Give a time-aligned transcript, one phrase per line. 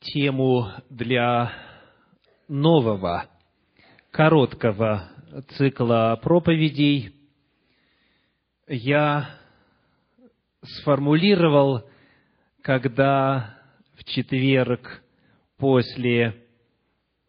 [0.00, 1.52] тему для
[2.48, 3.26] нового,
[4.10, 5.08] короткого
[5.56, 7.14] цикла проповедей.
[8.66, 9.30] Я
[10.62, 11.88] сформулировал,
[12.62, 13.58] когда
[13.94, 15.02] в четверг
[15.56, 16.44] после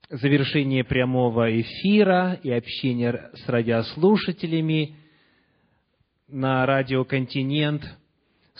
[0.09, 4.95] завершения прямого эфира и общения с радиослушателями
[6.27, 7.83] на радио «Континент»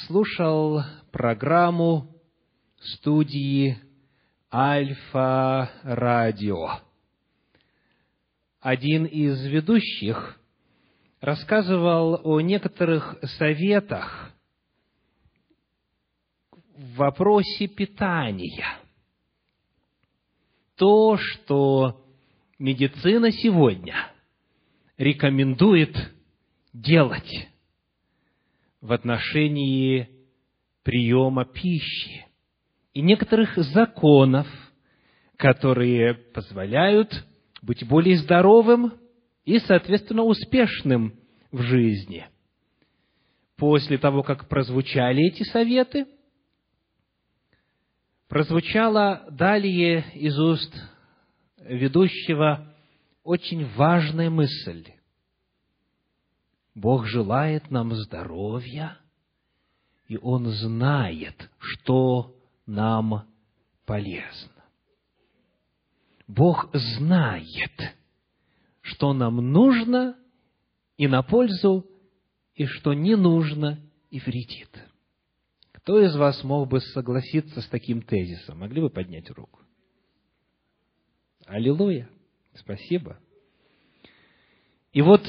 [0.08, 0.82] слушал
[1.12, 2.08] программу
[2.80, 3.78] студии
[4.52, 6.80] Альфа Радио.
[8.60, 10.40] Один из ведущих
[11.22, 14.34] рассказывал о некоторых советах
[16.76, 18.66] в вопросе питания.
[20.78, 22.04] То, что
[22.58, 24.12] медицина сегодня
[24.98, 25.96] рекомендует
[26.74, 27.50] делать
[28.82, 30.10] в отношении
[30.82, 32.29] приема пищи
[33.00, 34.46] и некоторых законов,
[35.38, 37.26] которые позволяют
[37.62, 38.92] быть более здоровым
[39.46, 41.18] и, соответственно, успешным
[41.50, 42.28] в жизни.
[43.56, 46.08] После того, как прозвучали эти советы,
[48.28, 50.76] прозвучала далее из уст
[51.58, 52.76] ведущего
[53.24, 54.88] очень важная мысль.
[56.76, 58.98] Бог желает нам здоровья,
[60.10, 62.36] и Он знает, что
[62.70, 63.28] нам
[63.86, 64.64] полезно.
[66.28, 67.96] Бог знает,
[68.82, 70.16] что нам нужно
[70.96, 71.86] и на пользу,
[72.54, 73.80] и что не нужно
[74.12, 74.70] и вредит.
[75.72, 78.60] Кто из вас мог бы согласиться с таким тезисом?
[78.60, 79.60] Могли бы поднять руку?
[81.48, 82.08] Аллилуйя!
[82.54, 83.18] Спасибо.
[84.94, 85.24] И вот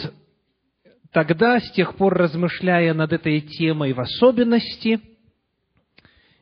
[1.12, 5.00] тогда, с тех пор размышляя над этой темой в особенности,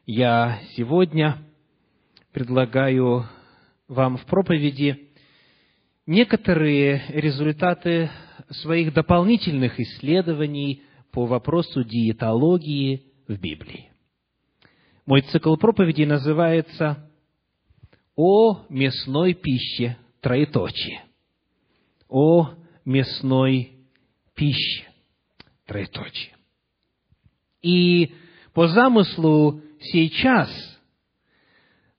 [0.09, 1.37] я сегодня
[2.33, 3.27] предлагаю
[3.89, 5.11] вам в проповеди
[6.07, 8.11] некоторые результаты
[8.49, 13.93] своих дополнительных исследований по вопросу диетологии в Библии.
[15.05, 17.07] Мой цикл проповедей называется
[18.17, 21.03] «О мясной пище, троеточие».
[22.09, 22.55] О
[22.87, 23.73] мясной
[24.35, 24.87] пище,
[25.67, 26.35] троеточие.
[27.61, 28.15] И
[28.55, 30.49] по замыслу сейчас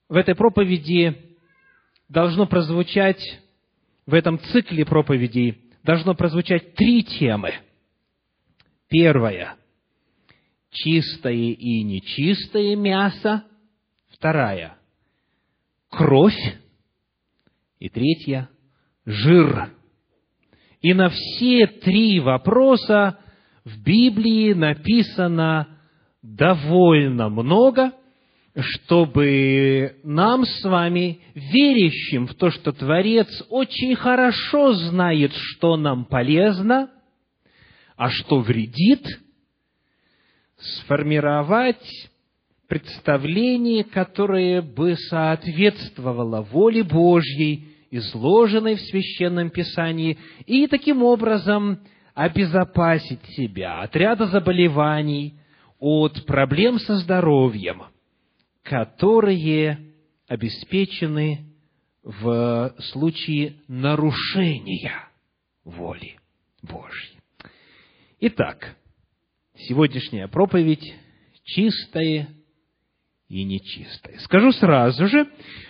[0.08, 1.16] в этой проповеди
[2.08, 3.24] должно прозвучать,
[4.06, 7.54] в этом цикле проповедей должно прозвучать три темы.
[8.88, 9.56] Первая–
[10.72, 13.44] чистое и нечистое мясо.
[14.10, 14.78] Вторая–
[15.90, 16.40] кровь.
[17.80, 18.50] И третья–
[19.06, 19.72] жир.
[20.82, 23.20] И на все три вопроса
[23.64, 25.79] в Библии написано
[26.22, 27.94] довольно много,
[28.58, 36.90] чтобы нам с вами, верящим в то, что Творец очень хорошо знает, что нам полезно,
[37.96, 39.06] а что вредит,
[40.58, 42.10] сформировать
[42.68, 51.80] представление, которое бы соответствовало воле Божьей, изложенной в Священном Писании, и таким образом
[52.14, 55.39] обезопасить себя от ряда заболеваний,
[55.80, 57.84] от проблем со здоровьем,
[58.64, 59.94] которые
[60.28, 61.46] обеспечены
[62.04, 65.08] в случае нарушения
[65.64, 66.18] воли
[66.62, 67.18] Божьей.
[68.20, 68.76] Итак,
[69.56, 70.94] сегодняшняя проповедь
[71.44, 72.28] чистая
[73.30, 74.18] и нечистое.
[74.20, 75.28] Скажу сразу же,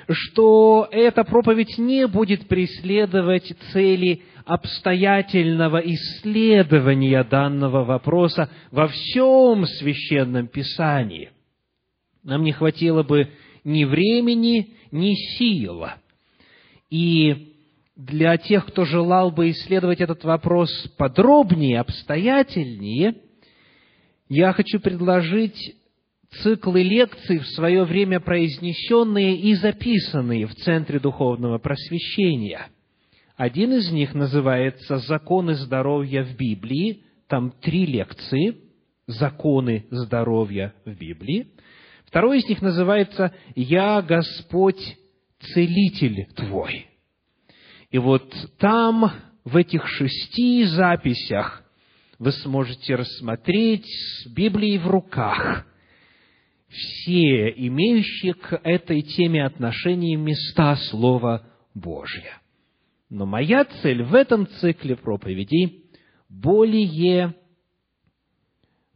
[0.09, 11.31] что эта проповедь не будет преследовать цели обстоятельного исследования данного вопроса во всем священном писании.
[12.23, 13.29] Нам не хватило бы
[13.65, 15.85] ни времени, ни сил.
[16.89, 17.53] И
[17.97, 23.15] для тех, кто желал бы исследовать этот вопрос подробнее, обстоятельнее,
[24.29, 25.75] я хочу предложить
[26.41, 32.67] циклы лекций, в свое время произнесенные и записанные в Центре Духовного Просвещения.
[33.35, 37.03] Один из них называется «Законы здоровья в Библии».
[37.27, 38.57] Там три лекции
[39.07, 41.47] «Законы здоровья в Библии».
[42.05, 44.97] Второй из них называется «Я Господь,
[45.39, 46.87] Целитель твой».
[47.91, 49.11] И вот там,
[49.45, 51.63] в этих шести записях,
[52.19, 55.65] вы сможете рассмотреть с Библией в руках
[56.69, 62.39] все имеющие к этой теме отношения места Слова Божьего.
[63.09, 65.85] Но моя цель в этом цикле проповедей
[66.29, 67.35] более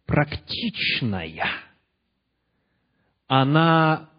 [0.05, 1.47] практичная.
[3.27, 4.09] Она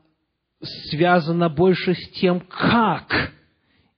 [0.91, 3.33] связано больше с тем, как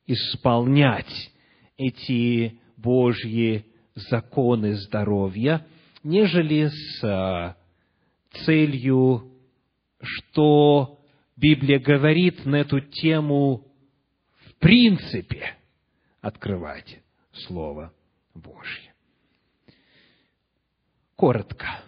[0.07, 1.33] исполнять
[1.79, 3.65] эти Божьи
[3.95, 5.67] законы здоровья,
[6.03, 7.57] нежели с а,
[8.45, 9.33] целью,
[10.37, 10.99] что
[11.35, 13.67] Библия говорит на эту тему
[14.45, 15.57] в принципе
[16.21, 16.99] открывать
[17.33, 17.91] Слово
[18.35, 18.93] Божье.
[21.17, 21.81] Коротко.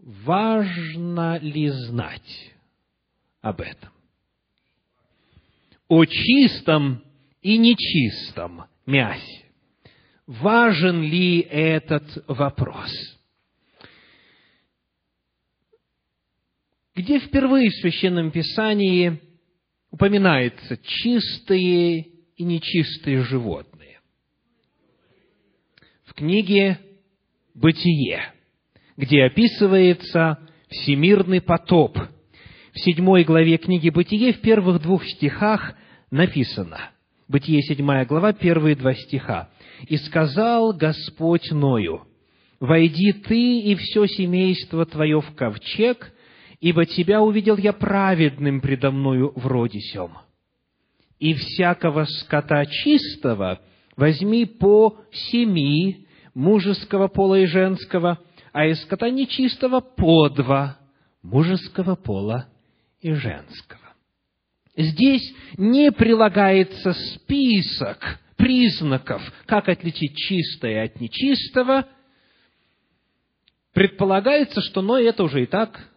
[0.00, 2.52] Важно ли знать
[3.40, 3.90] об этом?
[5.86, 7.04] О чистом
[7.40, 9.44] и нечистом мясе.
[10.26, 13.15] Важен ли этот вопрос?
[16.96, 19.20] Где впервые в Священном Писании
[19.90, 22.06] упоминается чистые
[22.36, 24.00] и нечистые животные?
[26.04, 26.78] В книге
[27.54, 28.32] «Бытие»,
[28.96, 30.38] где описывается
[30.70, 31.98] всемирный потоп.
[32.72, 35.74] В седьмой главе книги «Бытие» в первых двух стихах
[36.10, 36.92] написано,
[37.28, 39.50] Бытие, седьмая глава, первые два стиха.
[39.86, 42.06] «И сказал Господь Ною,
[42.58, 46.14] «Войди ты и все семейство твое в ковчег,
[46.60, 50.18] ибо тебя увидел я праведным предо мною вроде сем.
[51.18, 53.60] И всякого скота чистого
[53.96, 58.18] возьми по семи, мужеского пола и женского,
[58.52, 60.78] а из скота нечистого по два,
[61.22, 62.48] мужеского пола
[63.00, 63.80] и женского.
[64.76, 71.86] Здесь не прилагается список признаков, как отличить чистое от нечистого.
[73.72, 75.90] Предполагается, что Ной это уже и так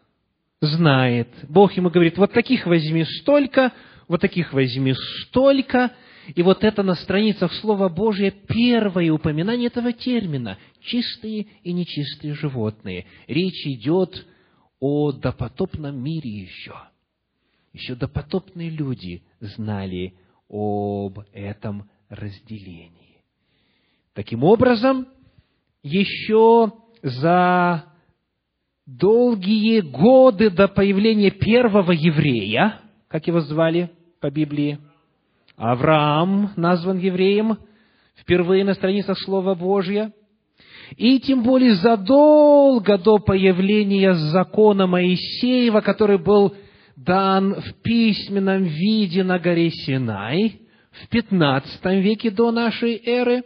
[0.61, 1.29] знает.
[1.47, 3.71] Бог ему говорит, вот таких возьми столько,
[4.07, 5.91] вот таких возьми столько.
[6.35, 13.05] И вот это на страницах Слова Божия первое упоминание этого термина– чистые и нечистые животные.
[13.27, 14.25] Речь идет
[14.79, 16.75] о допотопном мире еще.
[17.73, 20.15] Еще допотопные люди знали
[20.49, 23.23] об этом разделении.
[24.13, 25.07] Таким образом,
[25.83, 27.88] еще за
[28.97, 34.79] долгие годы до появления первого еврея, как его звали по Библии,
[35.55, 37.57] Авраам назван евреем
[38.15, 40.11] впервые на страницах Слова Божьего,
[40.95, 46.55] и тем более задолго до появления закона Моисеева, который был
[46.95, 53.43] дан в письменном виде на горе Синай в пятнадцатом веке до нашей эры,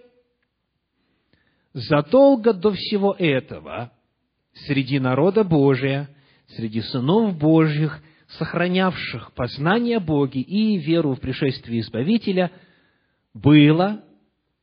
[1.74, 3.92] задолго до всего этого
[4.54, 6.10] среди народа Божия,
[6.48, 8.02] среди сынов Божьих,
[8.38, 12.52] сохранявших познание Боги и веру в пришествие Избавителя,
[13.34, 14.04] было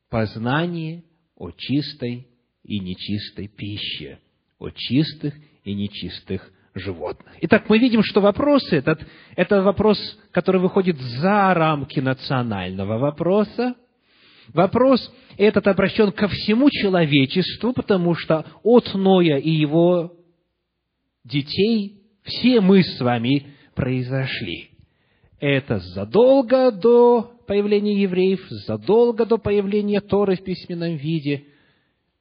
[0.09, 1.03] познание
[1.35, 2.27] о чистой
[2.63, 4.19] и нечистой пище,
[4.59, 5.33] о чистых
[5.63, 7.33] и нечистых животных.
[7.41, 9.05] Итак, мы видим, что вопрос этот,
[9.35, 9.97] это вопрос,
[10.31, 13.75] который выходит за рамки национального вопроса,
[14.53, 20.13] Вопрос этот обращен ко всему человечеству, потому что от Ноя и его
[21.23, 24.71] детей все мы с вами произошли.
[25.39, 31.45] Это задолго до появления евреев, задолго до появления Торы в письменном виде.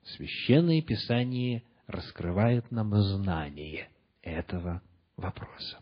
[0.04, 3.88] Священное Писание раскрывает нам знание
[4.22, 4.82] этого
[5.16, 5.78] вопроса.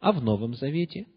[0.00, 1.06] А в Новом Завете–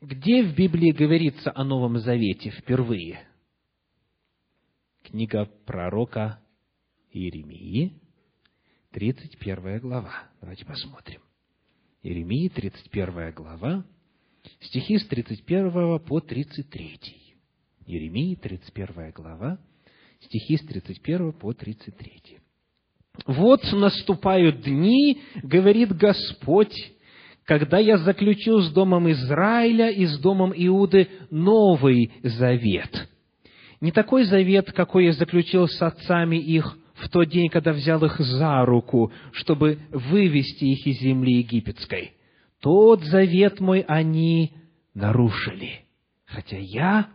[0.00, 3.26] где в Библии говорится о Новом Завете впервые?
[5.02, 6.40] Книга пророка
[7.12, 7.92] Иеремии,
[8.92, 10.30] 31 глава.
[10.40, 11.20] Давайте посмотрим.
[12.02, 13.84] Иеремии, 31 глава,
[14.60, 16.98] стихи с 31 по 33.
[17.86, 19.58] Иеремии, 31 глава,
[20.20, 22.38] стихи с 31 по 33.
[23.26, 26.74] «Вот наступают дни,— говорит Господь,
[27.50, 33.08] когда я заключу с домом Израиля и с домом Иуды новый завет.
[33.80, 38.20] Не такой завет, какой я заключил с отцами их в тот день, когда взял их
[38.20, 42.12] за руку, чтобы вывести их из земли египетской.
[42.60, 44.52] Тот завет мой они
[44.94, 45.80] нарушили,
[46.26, 47.08] хотя я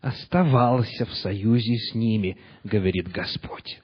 [0.00, 3.80] оставался в союзе с ними, говорит Господь.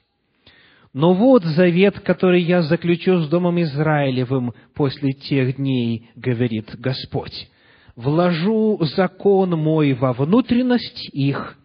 [0.97, 7.51] Но вот завет, который я заключу с Домом Израилевым после тех дней, говорит Господь.
[7.95, 11.55] Вложу закон мой во внутренность их,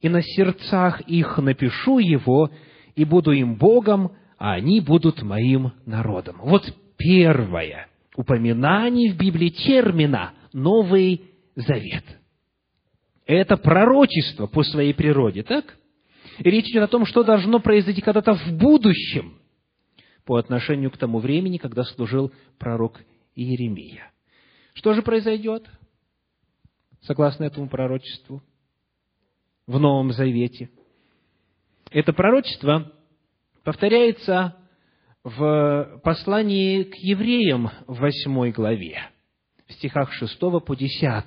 [0.00, 2.48] и на сердцах их напишу его,
[2.96, 6.36] и буду им Богом, а они будут моим народом.
[6.42, 6.64] Вот
[6.96, 11.20] первое упоминание в Библии термина «Новый
[11.54, 12.04] Завет».
[13.26, 15.76] Это пророчество по своей природе, так?
[16.48, 19.38] Речь идет о том, что должно произойти когда-то в будущем
[20.24, 23.00] по отношению к тому времени, когда служил пророк
[23.34, 24.10] Иеремия.
[24.74, 25.68] Что же произойдет,
[27.02, 28.42] согласно этому пророчеству,
[29.66, 30.70] в Новом Завете?
[31.90, 32.92] Это пророчество
[33.64, 34.56] повторяется
[35.24, 39.10] в послании к евреям в восьмой главе,
[39.66, 41.24] в стихах 6 по 10.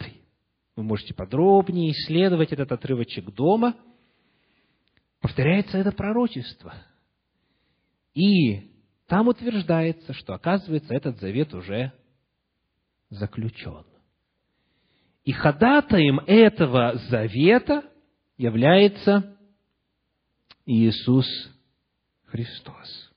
[0.76, 3.76] Вы можете подробнее исследовать этот отрывочек дома.
[5.24, 6.74] Повторяется это пророчество.
[8.14, 8.74] И
[9.08, 11.94] там утверждается, что, оказывается, этот завет уже
[13.10, 13.86] заключен.
[15.24, 17.86] И ходатаем этого завета
[18.36, 19.38] является
[20.66, 21.26] Иисус
[22.26, 23.14] Христос.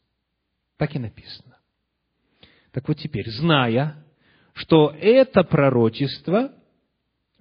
[0.77, 1.59] Так и написано.
[2.71, 3.97] Так вот теперь, зная,
[4.53, 6.53] что это пророчество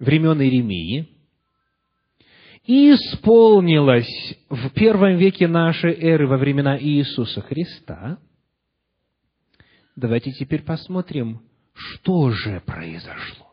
[0.00, 1.15] времен Иеремии
[2.66, 8.18] исполнилось в первом веке нашей эры во времена Иисуса Христа,
[9.94, 11.42] давайте теперь посмотрим,
[11.74, 13.52] что же произошло.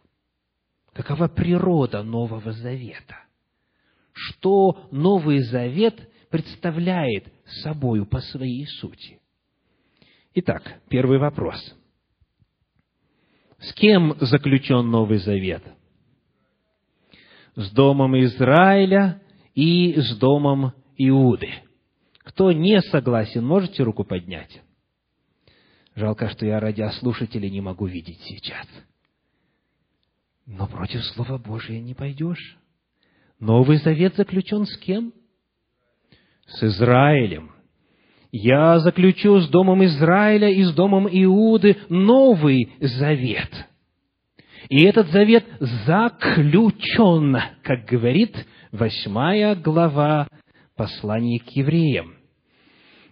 [0.93, 3.17] Какова природа Нового Завета?
[4.13, 7.31] Что Новый Завет представляет
[7.63, 9.19] собою по своей сути?
[10.35, 11.59] Итак, первый вопрос.
[13.59, 15.63] С кем заключен Новый Завет?
[17.55, 19.21] С домом Израиля
[19.53, 21.49] и с домом Иуды.
[22.19, 24.61] Кто не согласен, можете руку поднять?
[25.95, 28.67] Жалко, что я радиослушателей не могу видеть сейчас.
[30.45, 32.57] Но против Слова Божия не пойдешь.
[33.39, 35.13] Новый Завет заключен с кем?
[36.47, 37.53] С Израилем
[38.35, 43.67] я заключу с домом Израиля и с домом Иуды новый завет.
[44.69, 48.35] И этот завет заключен, как говорит
[48.71, 50.27] восьмая глава
[50.75, 52.15] послания к евреям.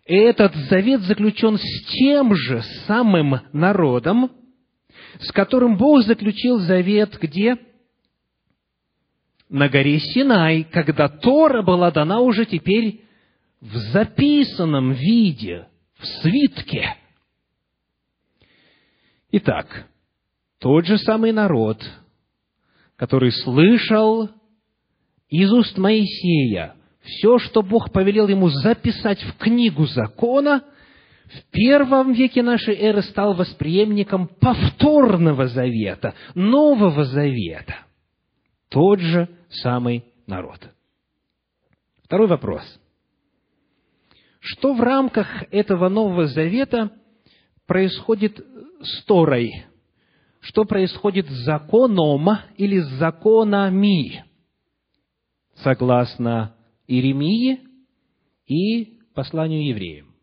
[0.06, 4.32] Этот завет заключен с тем же самым народом,
[5.20, 7.58] с которым Бог заключил завет где?
[9.50, 13.02] На горе Синай, когда Тора была дана уже теперь
[13.60, 15.68] в записанном виде,
[16.00, 16.96] в свитке.
[19.32, 19.91] Итак,
[20.62, 21.84] тот же самый народ,
[22.96, 24.30] который слышал
[25.28, 30.64] из уст Моисея все, что Бог повелел ему записать в книгу закона,
[31.26, 37.78] в первом веке нашей эры стал восприемником повторного завета, нового завета.
[38.70, 40.60] Тот же самый народ.
[42.04, 42.64] Второй вопрос–
[44.42, 46.90] что в рамках этого Нового Завета
[47.68, 48.44] происходит
[48.82, 49.68] с Торой?
[50.42, 54.26] Что происходит с законом или с законами?
[55.56, 56.56] Согласно
[56.88, 57.60] Иеремии
[58.48, 60.16] и посланию евреям.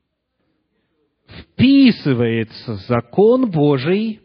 [1.28, 4.20] Вписывается закон Божий,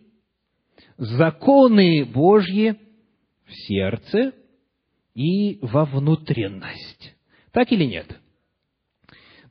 [0.98, 2.76] законы Божьи
[3.46, 4.34] в сердце
[5.14, 7.16] и во внутренность.
[7.52, 8.20] Так или нет?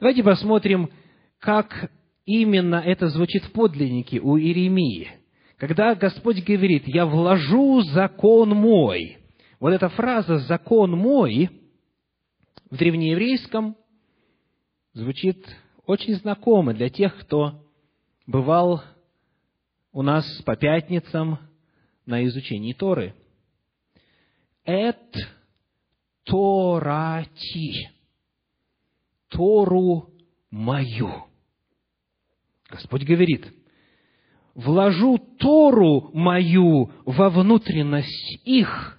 [0.00, 0.90] Давайте посмотрим,
[1.38, 1.92] как
[2.26, 5.21] именно это звучит в подлиннике у Иеремии.
[5.62, 9.18] Когда Господь говорит, «Я вложу закон мой»,
[9.60, 11.50] вот эта фраза «закон мой»
[12.68, 13.76] в древнееврейском
[14.92, 15.46] звучит
[15.86, 17.64] очень знакомо для тех, кто
[18.26, 18.82] бывал
[19.92, 21.38] у нас по пятницам
[22.06, 23.14] на изучении Торы.
[24.64, 25.14] «Эт
[26.24, 27.88] Торати»
[29.28, 30.10] Тору
[30.50, 31.26] мою.
[32.68, 33.61] Господь говорит,
[34.54, 38.98] вложу Тору мою во внутренность их,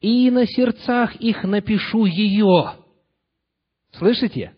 [0.00, 2.74] и на сердцах их напишу ее.
[3.92, 4.54] Слышите?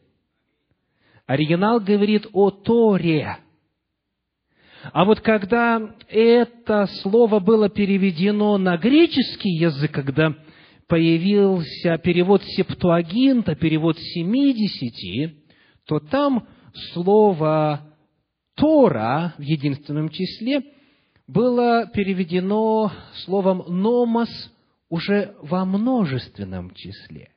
[1.27, 3.39] Оригинал говорит о Торе.
[4.93, 10.35] А вот когда это слово было переведено на греческий язык, когда
[10.89, 15.37] появился перевод Септуагинта, перевод семидесяти,
[15.87, 16.49] то там
[16.93, 17.90] слово
[18.61, 20.63] Тора в единственном числе
[21.27, 22.93] было переведено
[23.25, 24.29] словом «номос»
[24.91, 27.31] уже во множественном числе.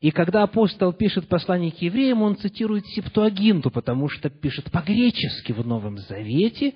[0.00, 5.66] И когда апостол пишет послание к евреям, он цитирует Септуагинту, потому что пишет по-гречески в
[5.66, 6.74] Новом Завете,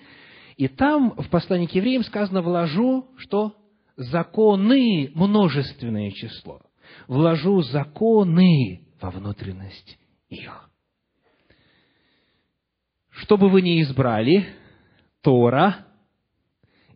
[0.56, 3.56] и там в послании к евреям сказано «вложу, что
[3.96, 6.60] законы, множественное число.
[7.06, 10.69] Вложу законы во внутренность их.
[13.20, 14.46] Что бы вы ни избрали,
[15.22, 15.86] Тора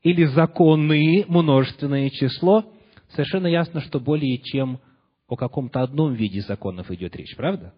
[0.03, 2.65] или законы, множественное число,
[3.11, 4.81] совершенно ясно, что более чем
[5.29, 7.75] о каком-то одном виде законов идет речь, правда?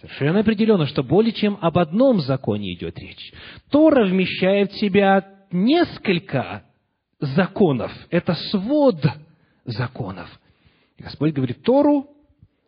[0.00, 3.32] Совершенно определенно, что более чем об одном законе идет речь.
[3.70, 6.64] Тора вмещает в себя несколько
[7.20, 7.92] законов.
[8.10, 9.02] Это свод
[9.64, 10.28] законов.
[10.98, 12.08] Господь говорит Тору,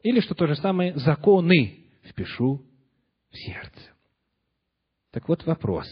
[0.02, 2.62] или, что то же самое, законы впишу
[3.30, 3.93] в сердце.
[5.14, 5.86] Так вот вопрос.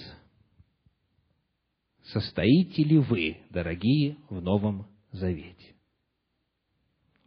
[2.07, 5.77] Состоите ли вы, дорогие, в Новом Завете?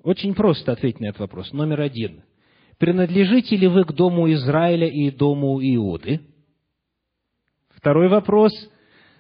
[0.03, 1.53] Очень просто ответить на этот вопрос.
[1.53, 2.23] Номер один.
[2.79, 6.19] Принадлежите ли вы к дому Израиля и дому Иуды?
[7.69, 8.51] Второй вопрос.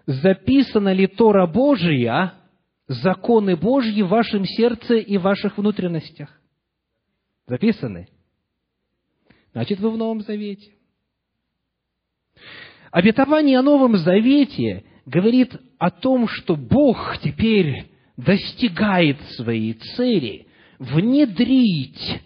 [0.05, 2.33] Записана ли Тора Божия,
[2.89, 6.29] законы Божьи в вашем сердце и в ваших внутренностях?
[7.47, 8.09] Записаны?
[9.53, 10.75] Значит, вы в Новом Завете.
[12.91, 20.47] Обетование о Новом Завете говорит о том, что Бог теперь достигает своей цели
[20.79, 22.21] внедрить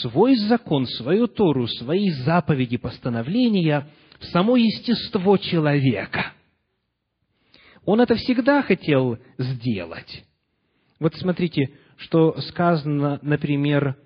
[0.00, 3.88] свой закон, свою Тору, свои заповеди, постановления
[4.20, 6.32] в само естество человека.
[7.84, 10.24] Он это всегда хотел сделать.
[11.00, 13.96] Вот смотрите, что сказано, например,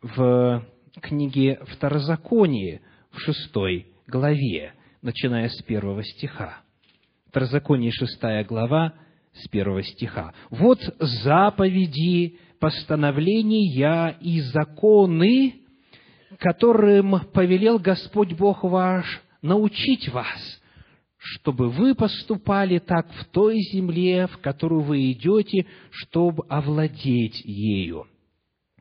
[0.00, 0.64] в
[1.00, 6.62] книге Второзаконие в шестой главе, начиная с первого стиха.
[7.28, 8.94] Второзаконие, шестая глава,
[9.34, 10.32] с первого стиха.
[10.50, 15.56] «Вот заповеди, постановления и законы,
[16.38, 20.62] которым повелел Господь Бог ваш научить вас,
[21.18, 28.06] чтобы вы поступали так в той земле, в которую вы идете, чтобы овладеть ею,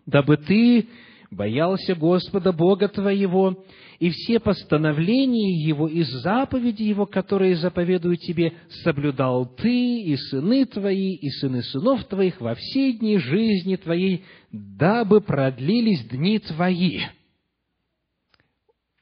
[0.06, 0.88] дабы ты
[1.32, 3.66] боялся Господа Бога твоего,
[4.04, 8.52] и все постановления Его и заповеди Его, которые заповедуют тебе,
[8.84, 15.22] соблюдал ты и сыны твои, и сыны сынов твоих во все дни жизни твоей, дабы
[15.22, 17.00] продлились дни твои».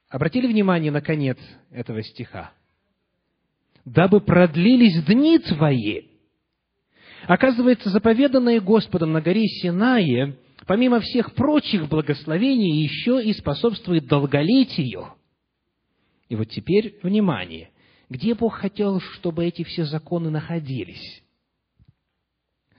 [0.08, 1.39] Обратили внимание на конец
[1.72, 2.51] этого стиха?
[3.84, 6.01] «Дабы продлились дни твои».
[7.25, 15.13] Оказывается, заповеданное Господом на горе Синае– помимо всех прочих благословений, еще и способствует долголетию.
[16.30, 17.71] И вот теперь, внимание,
[18.10, 21.24] где Бог хотел, чтобы эти все законы находились?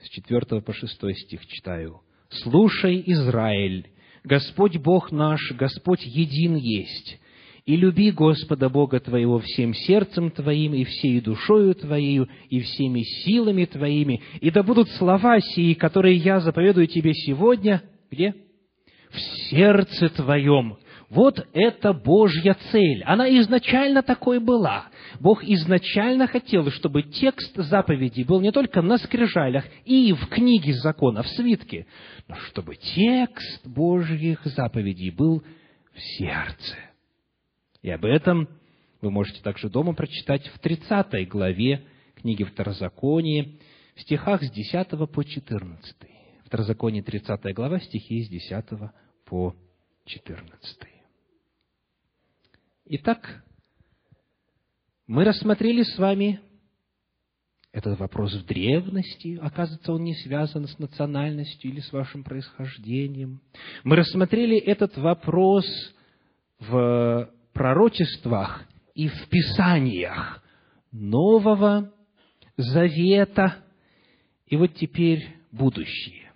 [0.01, 2.01] С 4 по 6 стих читаю.
[2.29, 3.89] «Слушай, Израиль,
[4.23, 7.19] Господь Бог наш, Господь един есть,
[7.65, 13.65] и люби Господа Бога твоего всем сердцем твоим, и всей душою твоею, и всеми силами
[13.65, 18.35] твоими, и да будут слова сии, которые я заповедую тебе сегодня, где?
[19.11, 20.77] В сердце твоем.
[21.09, 23.03] Вот это Божья цель.
[23.03, 24.87] Она изначально такой была.
[25.19, 31.21] Бог изначально хотел, чтобы текст заповедей был не только на скрижалях и в книге закона,
[31.21, 31.85] в свитке,
[32.27, 35.43] но чтобы текст Божьих заповедей был
[35.93, 36.92] в сердце.
[37.83, 38.47] И об этом
[39.01, 43.51] вы можете также дома прочитать в 30 главе книги Второзакония,
[43.95, 45.95] в стихах с 10 по 14.
[46.45, 48.65] Второзаконие, 30 глава, стихи с 10
[49.25, 49.53] по
[50.05, 50.77] 14.
[52.85, 53.43] Итак,
[55.05, 56.39] мы рассмотрели с вами
[57.73, 63.41] этот вопрос в древности, оказывается, он не связан с национальностью или с вашим происхождением.
[63.83, 65.65] Мы рассмотрели этот вопрос
[66.59, 70.43] в пророчествах и в Писаниях
[70.91, 71.91] Нового
[72.57, 73.63] Завета
[74.45, 76.31] и вот теперь будущее.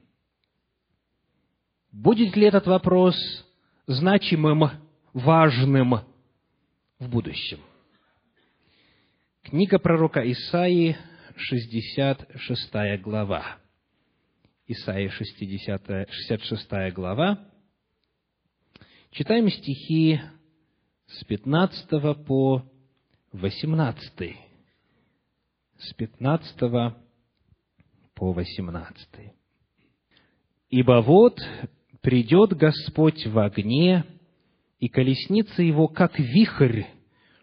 [1.92, 3.16] Будет ли этот вопрос
[3.86, 4.70] значимым,
[5.14, 6.02] важным
[7.00, 7.60] в будущем?
[9.44, 10.98] Книга пророка Исаии,
[11.36, 13.58] 66 глава.
[14.68, 17.40] Исаия, 60, 66 глава.
[19.12, 20.20] Читаем стихи
[21.08, 22.64] с 15 по
[23.32, 24.36] 18.
[25.78, 26.60] С 15
[28.14, 29.08] по 18.
[30.70, 31.40] «Ибо вот
[32.02, 34.06] придет Господь в огне,
[34.80, 36.84] и колесница его, как вихрь,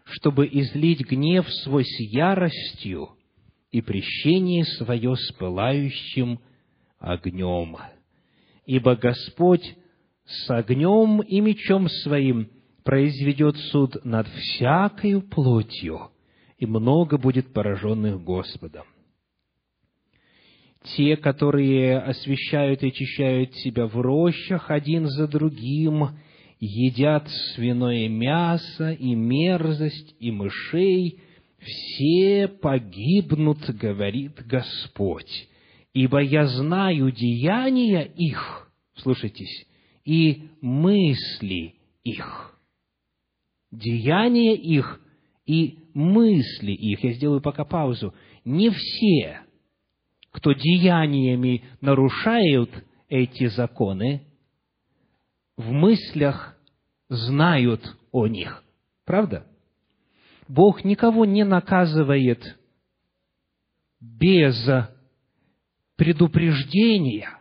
[0.05, 3.17] чтобы излить гнев свой с яростью
[3.71, 6.39] и прещение свое с пылающим
[6.99, 7.77] огнем.
[8.67, 9.75] Ибо Господь
[10.27, 12.51] с огнем и мечом своим
[12.85, 16.11] произведет суд над всякою плотью,
[16.59, 18.85] и много будет пораженных Господом.
[20.97, 26.11] Те, которые освещают и очищают себя в рощах один за другим,
[26.61, 31.21] едят свиное мясо и мерзость и мышей,
[31.59, 35.49] все погибнут, говорит Господь,
[35.95, 39.67] ибо я знаю деяния их, слушайтесь,
[40.05, 42.54] и мысли их
[43.79, 45.01] деяния их
[45.47, 47.05] и мысли их.
[47.05, 48.15] Я сделаю пока паузу.
[48.45, 49.41] Не все,
[50.31, 52.71] кто деяниями нарушают
[53.09, 54.27] эти законы,
[55.57, 56.57] в мыслях
[57.09, 58.65] знают о них.
[59.05, 59.47] Правда?
[60.49, 62.59] Бог никого не наказывает
[64.01, 64.57] без
[65.97, 67.39] предупреждения.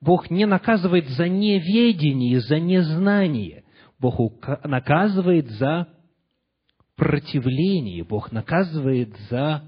[0.00, 3.64] Бог не наказывает за неведение, за незнание.
[3.98, 5.88] Бог наказывает за
[6.96, 8.04] противление.
[8.04, 9.62] Бог наказывает за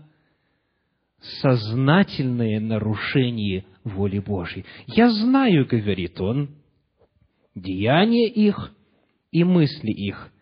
[1.41, 4.65] сознательное нарушение воли Божьей.
[4.87, 6.51] Я знаю, говорит он,
[7.55, 8.73] деяния их
[9.31, 10.33] и мысли их.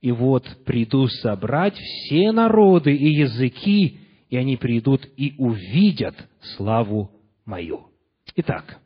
[0.00, 6.14] И вот приду собрать все народы и языки, и они придут и увидят
[6.56, 7.10] славу
[7.46, 7.88] мою.
[8.36, 8.80] Итак,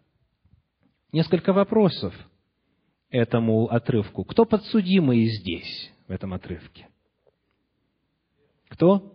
[1.12, 2.14] несколько вопросов
[3.10, 4.24] этому отрывку.
[4.24, 6.88] Кто подсудимый здесь, в этом отрывке?
[8.68, 9.14] Кто?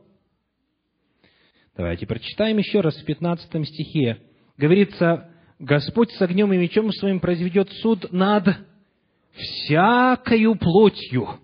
[1.76, 4.20] Давайте прочитаем еще раз в 15 стихе.
[4.58, 8.48] Говорится, Господь с огнем и мечом своим произведет суд над
[9.34, 11.40] всякою плотью.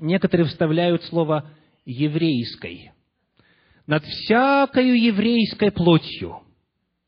[0.00, 1.50] Некоторые вставляют слово
[1.84, 2.92] «еврейской».
[3.86, 6.42] Над всякою еврейской плотью.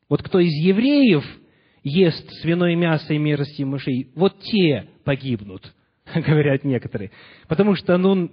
[0.09, 1.23] Вот кто из евреев
[1.83, 5.73] ест свиное мясо и мерзости мышей, вот те погибнут,
[6.15, 7.11] говорят некоторые.
[7.47, 8.29] Потому что, ну,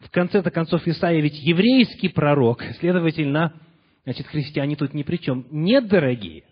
[0.00, 3.52] в конце-то концов, Исаия ведь еврейский пророк, следовательно,
[4.04, 5.46] значит, христиане тут ни при чем.
[5.50, 6.44] Нет, дорогие,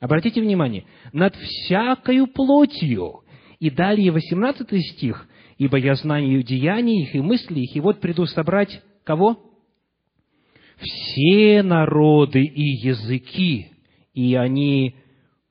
[0.00, 3.22] обратите внимание, над всякою плотью.
[3.58, 8.26] И далее 18 стих, «Ибо я знаю деяния их и мысли их, и вот приду
[8.26, 9.38] собрать кого?
[10.76, 13.68] Все народы и языки,
[14.12, 14.94] и они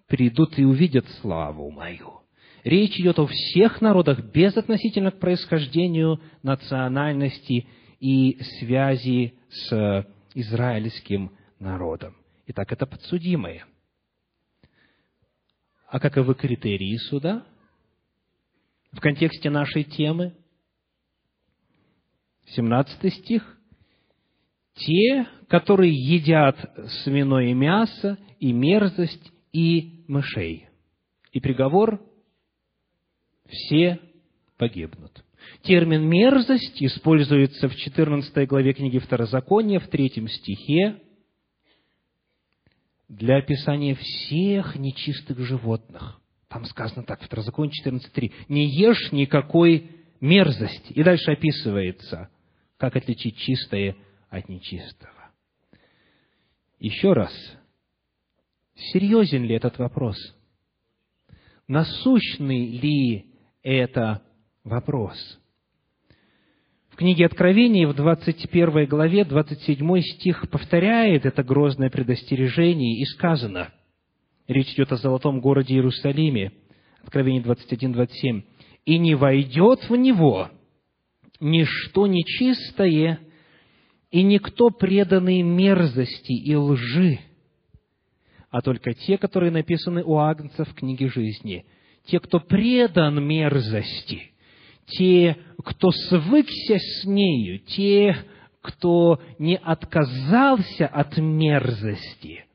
[0.07, 2.21] придут и увидят славу мою».
[2.63, 7.67] Речь идет о всех народах, безотносительно к происхождению, национальности
[7.99, 12.15] и связи с израильским народом.
[12.47, 13.65] Итак, это подсудимые.
[15.87, 17.45] А каковы критерии суда?
[18.91, 20.33] В контексте нашей темы,
[22.47, 23.57] 17 стих,
[24.73, 26.57] те, которые едят
[27.03, 30.67] свиное мясо и мерзость и мышей.
[31.31, 32.01] И приговор
[33.47, 33.99] все
[34.57, 35.23] погибнут.
[35.61, 41.01] Термин «мерзость» используется в 14 главе книги Второзакония, в третьем стихе,
[43.07, 46.19] для описания всех нечистых животных.
[46.47, 48.31] Там сказано так, в Второзаконии 14.3.
[48.49, 49.91] «Не ешь никакой
[50.21, 50.93] мерзости».
[50.93, 52.29] И дальше описывается,
[52.77, 53.95] как отличить чистое
[54.29, 55.31] от нечистого.
[56.79, 57.31] Еще раз,
[58.75, 60.17] серьезен ли этот вопрос?
[61.67, 63.25] Насущный ли
[63.63, 64.21] это
[64.63, 65.17] вопрос.
[66.89, 73.73] В книге Откровения, в 21 главе, 27 стих повторяет это грозное предостережение, и сказано,
[74.47, 76.53] речь идет о золотом городе Иерусалиме,
[77.03, 78.41] Откровение 21, 27,
[78.85, 80.49] «И не войдет в него
[81.39, 83.19] ничто нечистое,
[84.11, 87.19] и никто преданный мерзости и лжи,
[88.55, 91.65] а только те, которые написаны у Агнца в книге жизни,
[92.05, 94.31] те, кто предан мерзости,
[94.85, 98.15] те, кто свыкся с нею, те,
[98.61, 102.45] кто не отказался от мерзости,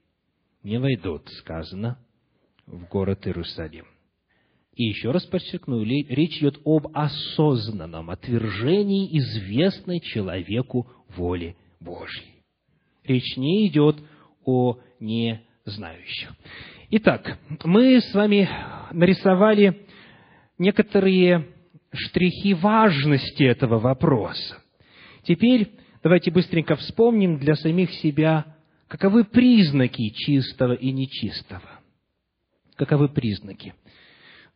[0.63, 1.99] не войдут, сказано,
[2.67, 3.85] в город Иерусалим.
[4.75, 12.43] И еще раз подчеркну, речь идет об осознанном отвержении известной человеку воли Божьей.
[13.05, 13.97] Речь не идет
[14.47, 14.79] о
[15.71, 16.33] незнающих.
[16.91, 18.49] Итак, мы с вами
[18.93, 19.87] нарисовали
[20.59, 21.47] некоторые
[21.93, 24.59] штрихи важности этого вопроса.
[25.23, 25.71] Теперь
[26.03, 28.57] давайте быстренько вспомним для самих себя,
[28.89, 31.81] каковы признаки чистого и нечистого.
[32.77, 33.75] Каковы признаки?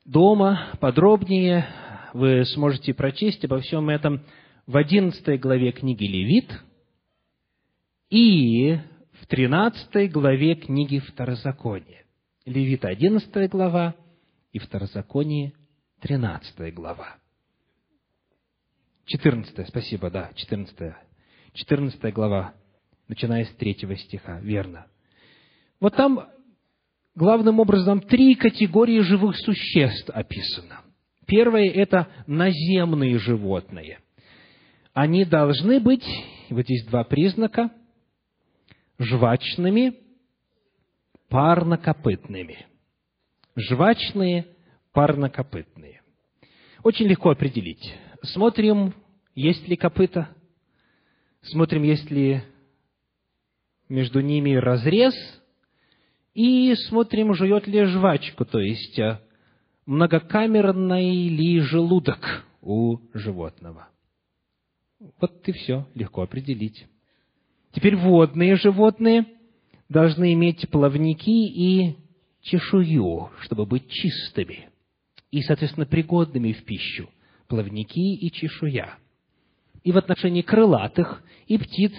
[0.04, 1.66] Дома подробнее
[2.12, 4.22] вы сможете прочесть обо всем этом
[4.66, 6.50] в 11 главе книги Левит
[8.10, 8.78] и
[9.24, 12.04] в 13 главе книги Второзакония.
[12.44, 13.94] Левита 11 глава
[14.52, 15.54] и Второзаконие
[16.00, 17.16] 13 глава.
[19.06, 20.76] 14, спасибо, да, 14.
[21.54, 22.52] 14 глава,
[23.08, 24.88] начиная с 3 стиха, верно.
[25.80, 26.28] Вот там
[27.14, 30.82] главным образом три категории живых существ описано.
[31.26, 34.00] Первое– это наземные животные.
[34.92, 36.04] Они должны быть,
[36.50, 37.70] вот здесь два признака,
[38.98, 39.94] жвачными
[41.28, 42.66] парнокопытными.
[43.56, 44.46] Жвачные,
[44.92, 46.02] парнокопытные.
[46.82, 47.94] Очень легко определить.
[48.22, 48.94] Смотрим
[49.34, 50.28] есть ли копыта,
[51.42, 52.42] смотрим, есть ли
[53.88, 55.14] между ними разрез,
[56.34, 59.20] и смотрим, жует ли жвачку, то есть э,
[59.86, 63.88] многокамерный ли желудок у животного.
[65.20, 66.86] Вот и все, легко определить.
[67.74, 69.26] Теперь водные животные
[69.88, 71.96] должны иметь плавники и
[72.40, 74.70] чешую, чтобы быть чистыми
[75.32, 77.10] и, соответственно, пригодными в пищу.
[77.48, 78.98] Плавники и чешуя.
[79.82, 81.92] И в отношении крылатых, и птиц,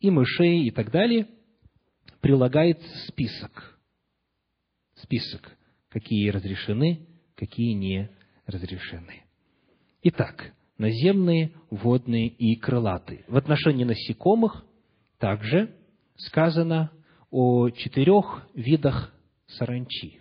[0.00, 1.28] и мышей, и так далее,
[2.20, 3.78] прилагается список.
[4.94, 5.56] Список,
[5.90, 8.10] какие разрешены, какие не
[8.46, 9.22] разрешены.
[10.02, 13.24] Итак, наземные, водные и крылатые.
[13.28, 14.64] В отношении насекомых
[15.18, 15.74] также
[16.16, 16.90] сказано
[17.30, 19.12] о четырех видах
[19.46, 20.20] саранчи.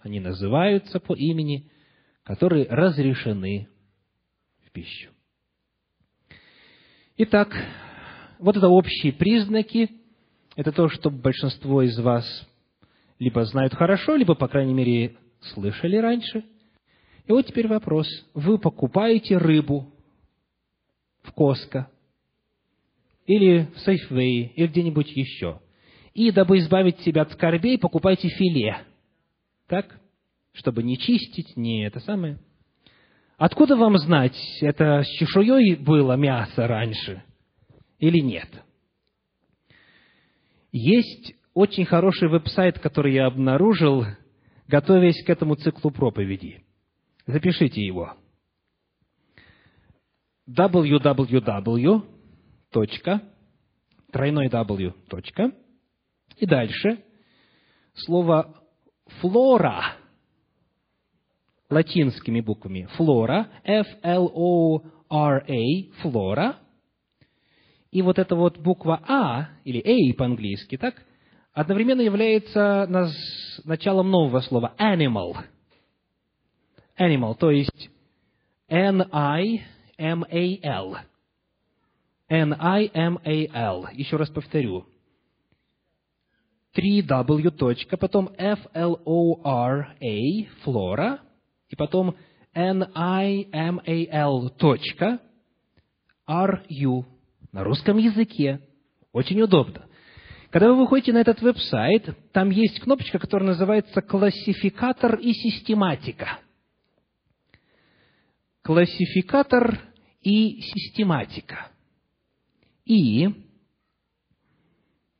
[0.00, 1.70] Они называются по имени,
[2.24, 3.68] которые разрешены
[4.66, 5.10] в пищу.
[7.16, 7.54] Итак,
[8.38, 9.90] вот это общие признаки.
[10.56, 12.24] Это то, что большинство из вас
[13.18, 16.44] либо знают хорошо, либо, по крайней мере, слышали раньше.
[17.26, 18.06] И вот теперь вопрос.
[18.34, 19.92] Вы покупаете рыбу
[21.22, 21.90] в Коско,
[23.26, 25.60] или в Сейфвей, или где-нибудь еще.
[26.12, 28.78] И, дабы избавить себя от скорбей, покупайте филе.
[29.66, 29.98] Так?
[30.52, 32.38] Чтобы не чистить, не это самое.
[33.36, 37.24] Откуда вам знать, это с чешуей было мясо раньше
[37.98, 38.48] или нет?
[40.70, 44.04] Есть очень хороший веб-сайт, который я обнаружил,
[44.68, 46.64] готовясь к этому циклу проповедей.
[47.26, 48.14] Запишите его.
[50.48, 52.13] www
[52.74, 53.22] точка,
[54.10, 55.52] тройной W, точка,
[56.36, 56.98] и дальше
[57.94, 58.60] слово
[59.20, 59.94] флора,
[61.70, 64.82] латинскими буквами, флора, F-L-O-R-A,
[66.02, 66.56] флора,
[67.92, 71.00] и вот эта вот буква А, или A по-английски, так,
[71.52, 72.88] одновременно является
[73.62, 75.36] началом нового слова animal.
[76.98, 77.88] Animal, то есть
[78.66, 79.64] N-I-M-A-L.
[82.34, 83.88] N-I-M-A-L.
[83.92, 84.86] Еще раз повторю.
[86.76, 87.50] 3W.
[87.52, 90.16] точка, потом F-L-O-R-A,
[90.62, 91.20] флора,
[91.68, 92.16] и потом
[92.52, 94.50] N-I-M-A-L.
[94.50, 95.20] точка,
[96.26, 97.04] R-U.
[97.52, 98.60] На русском языке.
[99.12, 99.86] Очень удобно.
[100.50, 106.40] Когда вы выходите на этот веб-сайт, там есть кнопочка, которая называется «Классификатор и систематика».
[108.62, 109.78] Классификатор
[110.22, 111.68] и систематика–
[112.84, 113.30] и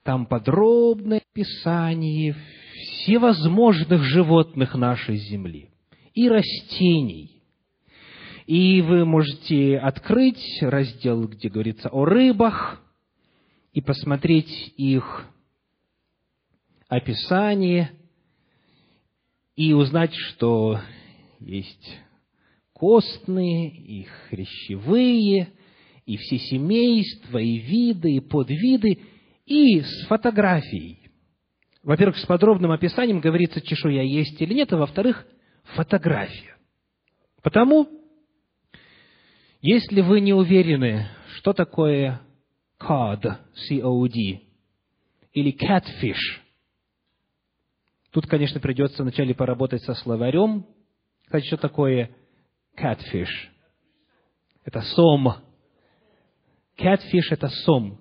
[0.03, 2.37] там подробное описание
[2.74, 5.70] всевозможных животных нашей земли
[6.12, 7.42] и растений.
[8.46, 12.83] И вы можете открыть раздел, где говорится о рыбах,
[13.72, 15.27] и посмотреть их
[16.88, 17.90] описание,
[19.57, 20.81] и узнать, что
[21.40, 21.98] есть
[22.74, 25.48] костные и хрящевые–
[26.06, 29.00] и все семейства, и виды, и подвиды,
[29.46, 31.10] и с фотографией.
[31.82, 35.26] Во-первых, с подробным описанием говорится, чешуя есть или нет, а во-вторых,
[35.74, 36.56] фотография.
[37.42, 37.88] Потому,
[39.60, 42.20] если вы не уверены, что такое
[42.80, 44.40] cod, C-O-D,
[45.32, 46.40] или catfish,
[48.12, 50.66] тут, конечно, придется вначале поработать со словарем.
[51.24, 52.16] Кстати, что такое
[52.78, 53.28] catfish?
[54.64, 55.34] Это сом,
[56.78, 57.98] Catfish– это сом.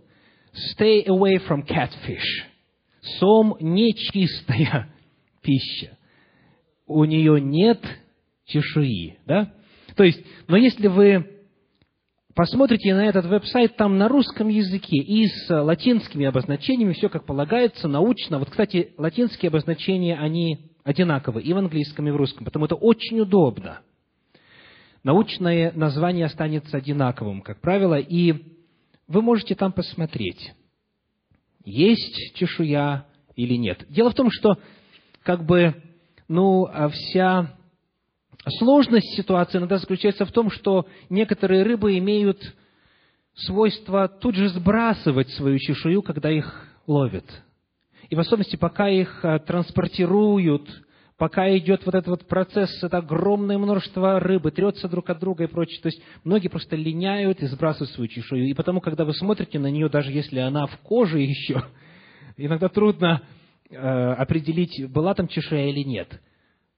[0.53, 2.47] Stay away from catfish.
[3.19, 4.93] Сом– нечистая
[5.41, 5.97] пища.
[6.86, 7.79] У нее нет
[8.45, 9.17] чешуи.
[9.25, 9.53] Да?
[9.95, 11.27] То есть, но если вы
[12.36, 17.88] посмотрите на этот веб-сайт, там на русском языке и с латинскими обозначениями все как полагается,
[17.88, 18.39] научно.
[18.39, 23.19] Вот, кстати, латинские обозначения, они одинаковые и в английском, и в русском, потому это очень
[23.19, 23.81] удобно.
[25.03, 28.52] Научное название останется одинаковым, как правило, и
[29.07, 30.53] вы можете там посмотреть,
[31.65, 33.85] есть чешуя или нет.
[33.89, 34.57] Дело в том, что
[35.23, 35.75] как бы,
[36.27, 37.55] ну, а вся
[38.59, 42.39] сложность ситуации иногда заключается в том, что некоторые рыбы имеют
[43.35, 47.25] свойство тут же сбрасывать свою чешую, когда их ловят.
[48.09, 50.69] И в особенности, пока их а, транспортируют
[51.17, 55.47] пока идет вот этот вот процесс, это огромное множество рыбы, трется друг от друга и
[55.47, 55.80] прочее.
[55.82, 58.47] То есть многие просто линяют и сбрасывают свою чешую.
[58.47, 61.63] И потому, когда вы смотрите на нее, даже если она в коже еще,
[62.38, 63.23] иногда трудно
[63.69, 66.21] э, определить, была там чешуя или нет.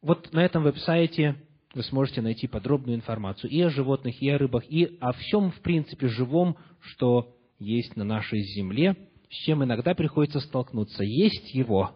[0.01, 1.35] Вот на этом веб-сайте
[1.73, 5.59] вы сможете найти подробную информацию и о животных, и о рыбах, и о всем, в
[5.61, 8.95] принципе, живом, что есть на нашей земле,
[9.29, 11.91] с чем иногда приходится столкнуться, есть его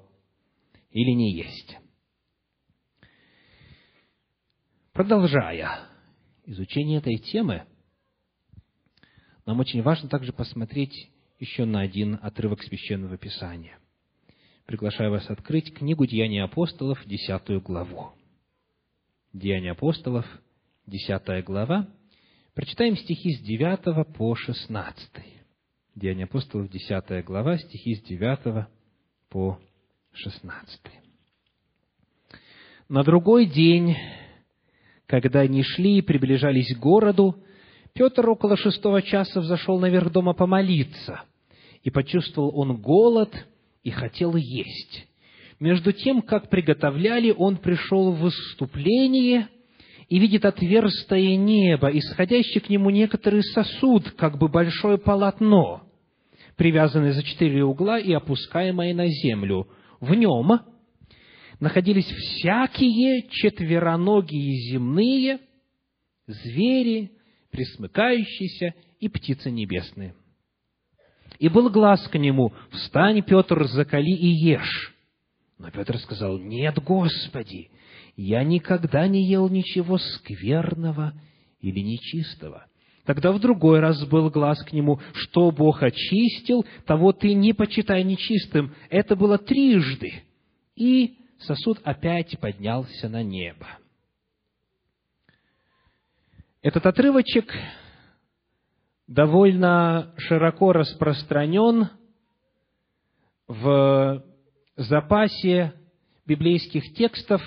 [0.91, 1.77] или не есть.
[4.99, 5.87] Продолжая
[6.45, 7.63] изучение этой темы,
[9.45, 11.09] нам очень важно также посмотреть
[11.39, 13.79] еще на один отрывок Священного Писания.
[14.65, 18.11] Приглашаю вас открыть книгу «Деяния апостолов», десятую главу.
[19.31, 20.25] Деяния апостолов,
[20.85, 21.87] десятая глава.
[22.53, 25.11] Прочитаем стихи с 9 по 16.
[25.95, 28.67] Деяния апостолов, десятая глава, стихи с 9
[29.29, 29.61] по
[30.11, 30.81] 16.
[32.89, 33.95] На другой день,
[35.09, 37.35] когда они шли и приближались к городу,
[37.93, 41.23] Петр около шестого часа взошел наверх дома помолиться,
[41.81, 43.33] и почувствовал он голод
[43.83, 45.07] и хотел есть.
[45.59, 49.47] Между тем, как приготовляли, он пришел в выступление
[50.09, 55.81] и видит отверстое небо, исходящий к нему некоторый сосуд, как бы большое полотно,
[56.55, 59.67] привязанное за четыре угла и опускаемое на землю.
[59.99, 60.59] В нем
[61.59, 65.39] находились всякие четвероногие земные,
[66.27, 67.11] звери,
[67.51, 70.15] присмыкающиеся и птицы небесные.
[71.39, 74.93] И был глаз к нему, «Встань, Петр, закали и ешь».
[75.57, 77.69] Но Петр сказал, нет, Господи,
[78.15, 81.13] я никогда не ел ничего скверного
[81.59, 82.65] или нечистого.
[83.05, 88.03] Тогда в другой раз был глаз к нему, что Бог очистил, того ты не почитай
[88.03, 88.73] нечистым.
[88.89, 90.23] Это было трижды.
[90.75, 93.67] И сосуд опять поднялся на небо.
[96.61, 97.53] Этот отрывочек
[99.07, 101.89] довольно широко распространен
[103.47, 104.23] в
[104.75, 105.73] запасе
[106.25, 107.41] библейских текстов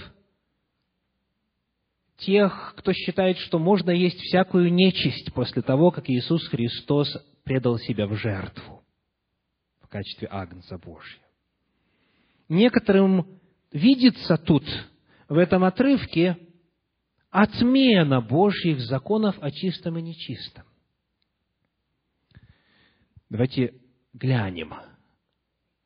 [2.17, 7.09] тех, кто считает, что можно есть всякую нечисть после того, как Иисус Христос
[7.45, 8.83] предал себя в жертву
[9.81, 11.23] в качестве Агнца Божьего.
[12.49, 13.41] Некоторым
[13.73, 14.65] видится тут,
[15.29, 16.37] в этом отрывке,
[17.31, 20.65] отмена Божьих законов о чистом и нечистом.
[23.31, 23.75] Давайте
[24.13, 24.75] глянем,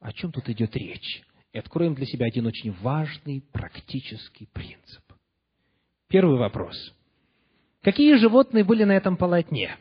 [0.01, 1.23] о чем тут идет речь
[1.53, 5.05] и откроем для себя один очень важный практический принцип.
[6.09, 6.77] Первый вопрос.
[7.83, 9.77] Какие животные были на этом полотне?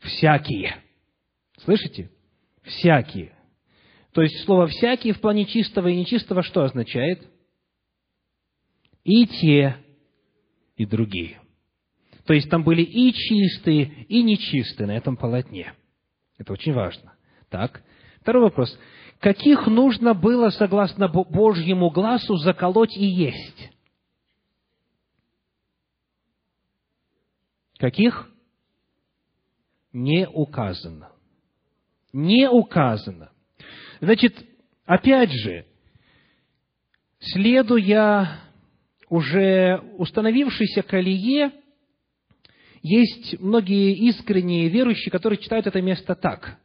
[0.00, 0.82] Всякие.
[1.58, 2.10] Слышите?
[2.62, 3.35] Всякие.
[4.16, 7.28] То есть слово «всякие» в плане чистого и нечистого что означает?
[9.04, 9.76] И те,
[10.74, 11.38] и другие.
[12.24, 15.74] То есть там были и чистые, и нечистые на этом полотне.
[16.38, 17.12] Это очень важно.
[17.50, 17.82] Так.
[18.22, 18.78] Второй вопрос
[19.20, 23.70] каких нужно было, согласно Божьему глазу, заколоть и есть?
[27.76, 28.30] Каких?
[29.92, 31.12] Не указано.
[32.14, 33.30] Не указано.
[34.00, 34.36] Значит,
[34.84, 35.64] опять же,
[37.18, 38.40] следуя
[39.08, 41.52] уже установившейся колее,
[42.82, 46.58] есть многие искренние верующие, которые читают это место так.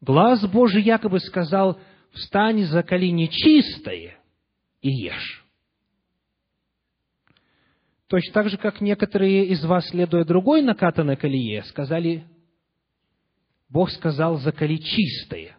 [0.00, 1.80] Глаз Божий якобы сказал,
[2.12, 4.18] встань за колени чистое
[4.80, 5.44] и ешь.
[8.08, 12.24] Точно так же, как некоторые из вас, следуя другой накатанной колее, сказали,
[13.68, 15.57] Бог сказал, закали чистое.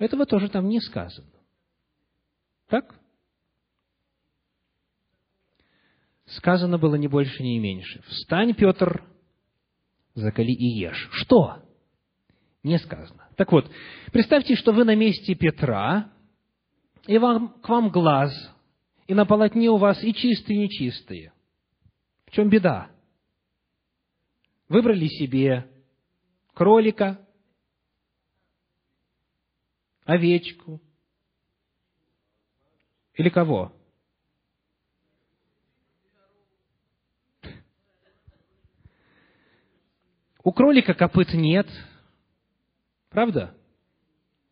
[0.00, 1.28] Этого тоже там не сказано.
[2.68, 2.98] Так?
[6.24, 8.02] Сказано было не больше, не меньше.
[8.08, 9.04] Встань, Петр,
[10.14, 11.10] закали и ешь.
[11.12, 11.62] Что?
[12.62, 13.28] Не сказано.
[13.36, 13.70] Так вот,
[14.10, 16.10] представьте, что вы на месте Петра,
[17.06, 18.32] и вам, к вам глаз,
[19.06, 21.34] и на полотне у вас и чистые, и нечистые.
[22.24, 22.90] В чем беда?
[24.66, 25.70] Выбрали себе
[26.54, 27.20] кролика,
[30.10, 30.80] овечку
[33.14, 33.72] или кого?
[40.42, 41.68] У кролика копыт нет–
[43.10, 43.54] Правда?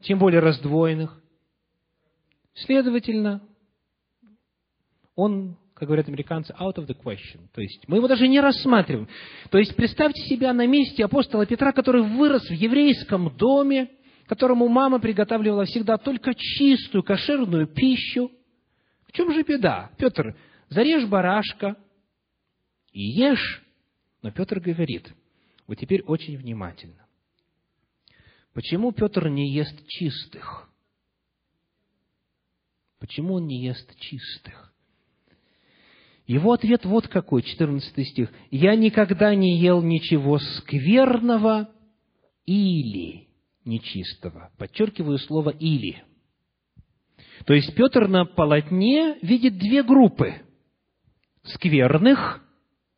[0.01, 1.21] Тем более раздвоенных.
[2.55, 3.41] Следовательно,
[5.15, 7.49] он, как говорят американцы, out of the question.
[7.55, 9.09] То есть мы его даже не рассматриваем.
[9.51, 13.91] То есть представьте себя на месте апостола Петра, который вырос в еврейском доме,
[14.29, 18.31] которому мама приготавливала всегда только чистую, кошерную пищу.
[19.07, 19.91] В чем же беда?
[19.97, 20.37] Петр,
[20.69, 21.77] зарежь барашка
[22.93, 23.63] и ешь.
[24.21, 25.15] Но Петр говорит,
[25.67, 27.07] вот теперь очень внимательно.
[28.53, 30.69] Почему Петр не ест чистых?
[32.99, 34.75] Почему он не ест чистых?
[36.27, 38.31] Его ответ вот какой, 14 стих.
[38.51, 41.71] «Я никогда не ел ничего скверного
[42.45, 43.28] или
[43.69, 44.51] нечистого».
[44.59, 46.03] Подчеркиваю слово «или».
[47.47, 50.43] То есть Петр на полотне видит две группы–
[51.45, 52.43] скверных,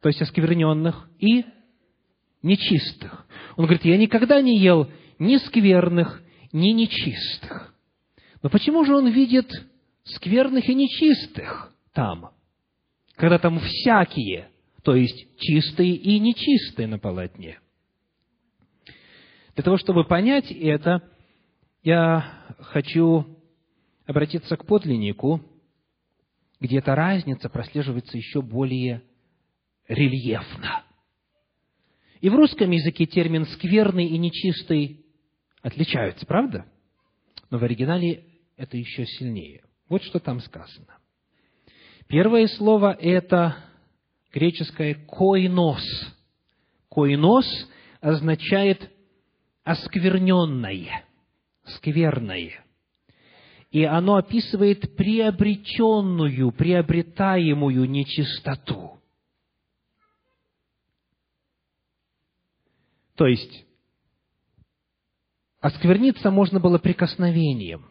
[0.00, 1.44] то есть оскверненных, и
[2.42, 3.26] нечистых.
[3.56, 7.74] Он говорит, я никогда не ел ни скверных, ни нечистых.
[8.42, 9.50] Но почему же он видит
[10.04, 12.30] скверных и нечистых там?
[13.20, 14.48] когда там всякие,
[14.82, 17.60] то есть чистые и нечистые на полотне.
[19.54, 21.02] Для того, чтобы понять это,
[21.82, 23.26] я хочу
[24.06, 25.40] обратиться к подлиннику,
[26.60, 29.02] где эта разница прослеживается еще более
[29.88, 30.84] рельефно.
[32.20, 35.06] И в русском языке термин «скверный» и «нечистый»
[35.62, 36.66] отличаются, правда?
[37.50, 38.24] Но в оригинале
[38.56, 39.62] это еще сильнее.
[39.88, 40.98] Вот что там сказано.
[42.08, 43.56] Первое слово– это
[44.32, 45.82] греческое «койнос».
[46.88, 47.46] «Койнос»
[48.00, 48.89] означает
[49.70, 51.04] «оскверненное»,
[51.64, 52.64] «скверное».
[53.70, 59.00] И оно описывает приобретенную, приобретаемую нечистоту.
[63.14, 63.64] То есть,
[65.60, 67.88] оскверниться можно было прикосновением.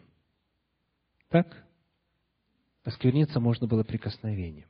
[1.30, 1.64] Так?
[2.84, 4.68] Оскверниться можно было прикосновением.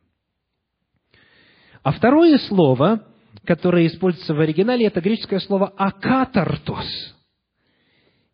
[1.83, 3.10] А второе слово,
[3.45, 6.87] которое используется в оригинале, это греческое слово «акатартос».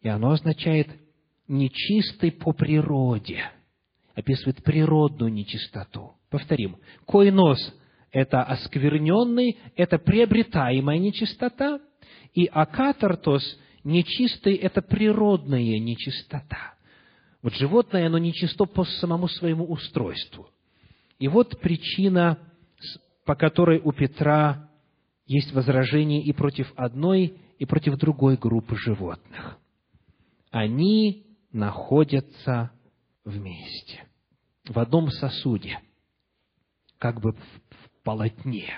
[0.03, 0.89] И оно означает
[1.49, 3.43] «нечистый по природе».
[4.15, 6.15] Описывает природную нечистоту.
[6.31, 6.77] Повторим.
[7.05, 7.75] Койнос–
[8.13, 11.81] это оскверненный, это приобретаемая нечистота.
[12.33, 13.43] И акатартос–
[13.85, 16.75] нечистый– это природная нечистота.
[17.43, 20.49] Вот животное, оно нечисто по самому своему устройству.
[21.19, 22.39] И вот причина,
[23.25, 24.69] по которой у Петра
[25.27, 29.59] есть возражение и против одной, и против другой группы животных.
[30.51, 32.70] Они находятся
[33.24, 34.05] вместе,
[34.68, 35.81] в одном сосуде,
[36.99, 38.72] как бы в полотне.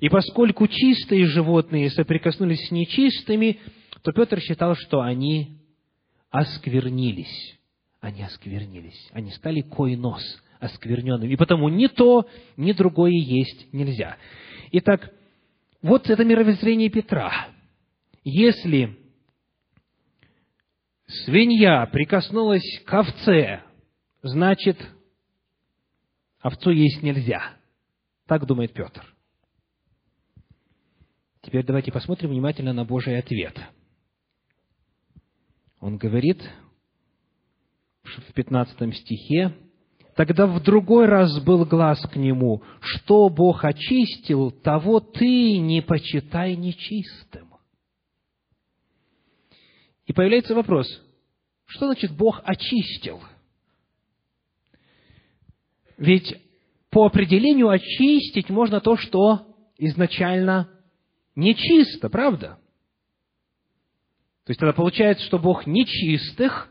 [0.00, 3.60] И поскольку чистые животные соприкоснулись с нечистыми,
[4.02, 5.58] то Петр считал, что они
[6.30, 7.58] осквернились
[8.04, 9.08] они осквернились.
[9.12, 10.22] Они стали койнос,
[10.60, 11.32] оскверненными.
[11.32, 14.18] И потому ни то, ни другое есть нельзя.
[14.72, 15.10] Итак,
[15.84, 17.48] вот это мировоззрение Петра.
[18.24, 18.98] Если
[21.06, 23.62] свинья прикоснулась к овце,
[24.22, 24.78] значит,
[26.40, 27.58] овцу есть нельзя.
[28.26, 29.04] Так думает Петр.
[31.42, 33.54] Теперь давайте посмотрим внимательно на Божий ответ.
[35.80, 36.42] Он говорит,
[38.02, 39.54] в 15 стихе,
[40.14, 46.54] Тогда в другой раз был глаз к нему, что Бог очистил, того ты не почитай
[46.54, 47.48] нечистым.
[50.06, 50.86] И появляется вопрос,
[51.66, 53.20] что значит Бог очистил?
[55.96, 56.36] Ведь
[56.90, 60.70] по определению очистить можно то, что изначально
[61.34, 62.58] нечисто, правда?
[64.44, 66.68] То есть тогда получается, что Бог нечистых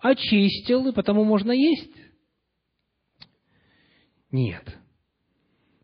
[0.00, 1.94] очистил, и потому можно есть?
[4.30, 4.64] Нет.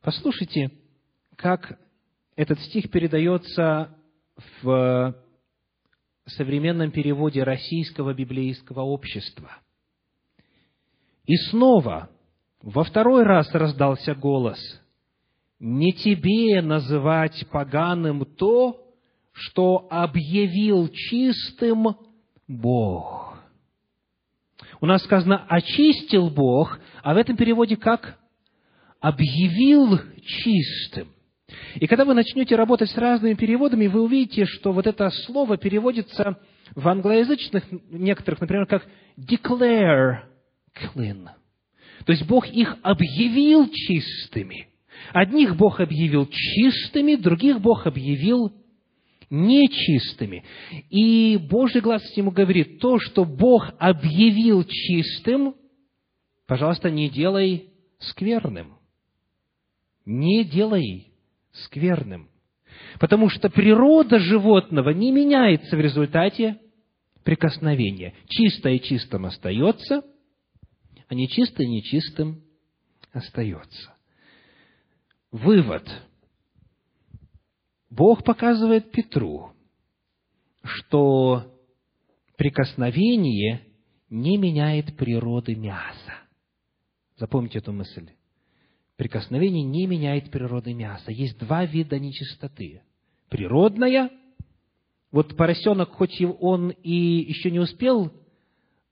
[0.02, 0.70] Послушайте,
[1.36, 1.78] как
[2.36, 3.96] этот стих передается
[4.62, 5.14] в
[6.26, 9.50] современном переводе Российского библейского общества.
[11.24, 12.10] И снова,
[12.62, 14.58] во второй раз раздался голос,
[15.58, 18.84] «Не тебе называть поганым то,
[19.32, 21.96] что объявил чистым
[22.46, 23.35] Бог».
[24.80, 28.18] У нас сказано «очистил Бог», а в этом переводе как?
[29.00, 31.08] «Объявил чистым».
[31.76, 36.38] И когда вы начнете работать с разными переводами, вы увидите, что вот это слово переводится
[36.74, 38.86] в англоязычных некоторых, например, как
[39.18, 40.22] declare
[40.74, 41.28] clean.
[42.04, 44.68] То есть Бог их объявил чистыми.
[45.12, 48.52] Одних Бог объявил чистыми, других Бог объявил
[49.30, 50.44] нечистыми.
[50.90, 55.54] И Божий глаз ему говорит, то, что Бог объявил чистым,
[56.46, 58.76] пожалуйста, не делай скверным.
[60.04, 61.12] Не делай
[61.52, 62.30] скверным.
[63.00, 66.58] Потому что природа животного не меняется в результате
[67.24, 68.14] прикосновения.
[68.28, 70.02] Чистое чистым остается,
[71.08, 72.42] а нечистое нечистым
[73.12, 73.94] остается.
[75.32, 75.88] Вывод–
[77.90, 79.52] Бог показывает Петру,
[80.62, 81.52] что
[82.36, 83.62] прикосновение
[84.10, 86.14] не меняет природы мяса.
[87.16, 88.10] Запомните эту мысль.
[88.96, 91.10] прикосновение не меняет природы мяса.
[91.12, 92.82] Есть два вида нечистоты.
[93.28, 94.10] Природная,
[95.10, 98.12] вот поросенок, хоть он и еще не успел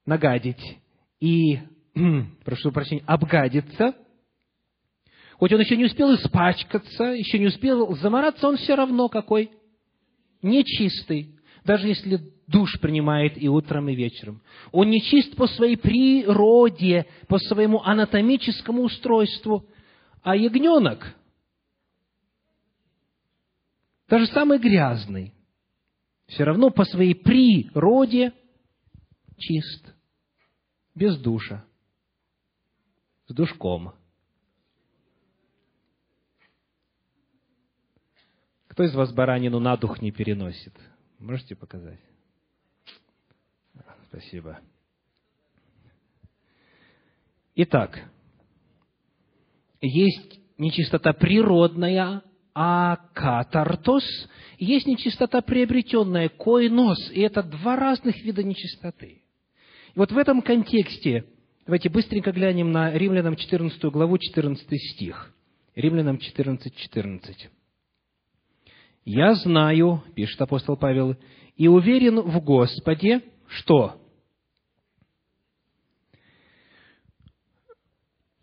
[0.07, 0.79] нагадить
[1.21, 1.61] и,
[2.45, 3.95] прошу прощения, обгадиться,
[5.39, 9.51] хоть он еще не успел испачкаться, еще не успел замораться, он все равно какой?
[10.43, 11.35] Нечистый.
[11.65, 14.43] Даже если душ принимает и утром, и вечером.
[14.71, 19.67] Он нечист по своей природе, по своему анатомическому устройству.
[20.23, 21.15] А ягненок,
[24.09, 25.35] даже самый грязный,
[26.27, 28.33] все равно по своей природе
[29.37, 29.95] чист,
[30.95, 31.65] без душа,
[33.27, 33.93] с душком.
[38.75, 40.75] Кто из вас баранину на дух не переносит?
[41.21, 42.01] Можете показать?
[44.09, 44.59] Спасибо.
[47.55, 48.11] Итак,
[49.81, 54.03] есть нечистота природная, а катартос,
[54.59, 59.23] есть нечистота приобретенная, койнос, и это два разных вида нечистоты.
[59.95, 61.27] И вот в этом контексте,
[61.65, 65.33] давайте быстренько глянем на Римлянам 14 главу, 14 стих.
[65.77, 67.51] Римлянам 14, 14.
[69.05, 71.17] «Я знаю,— пишет апостол Павел,—
[71.57, 74.01] и уверен в Господе, что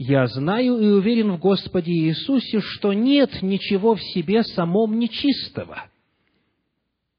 [0.04, 5.84] Я знаю и уверен в Господе Иисусе, что нет ничего в себе самом нечистого.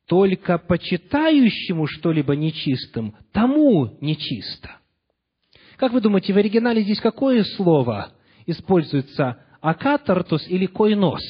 [0.09, 4.79] Только почитающему что-либо нечистым, тому нечисто.
[5.77, 8.15] Как вы думаете, в оригинале здесь какое слово
[8.47, 9.41] используется?
[9.61, 11.23] Акатартус или койнос?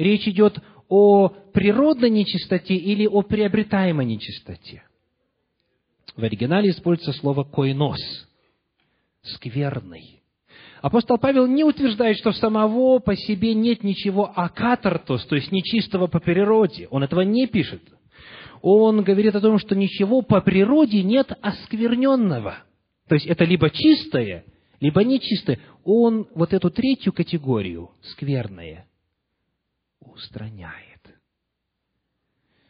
[0.00, 4.82] Речь идет о природной нечистоте или о приобретаемой нечистоте?
[6.16, 8.00] В оригинале используется слово койнос–
[9.22, 10.22] скверный.
[10.80, 16.18] Апостол Павел не утверждает, что самого по себе нет ничего акатартос, то есть нечистого по
[16.18, 16.88] природе.
[16.90, 17.82] Он этого не пишет.
[18.62, 22.56] Он говорит о том, что ничего по природе нет оскверненного.
[23.06, 24.46] То есть это либо чистое,
[24.80, 25.58] либо нечистое.
[25.84, 28.86] Он вот эту третью категорию, скверное,
[30.00, 31.00] устраняет.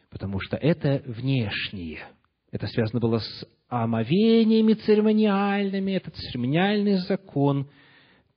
[0.09, 2.05] Потому что это внешнее.
[2.51, 7.69] Это связано было с омовениями церемониальными, этот церемониальный закон,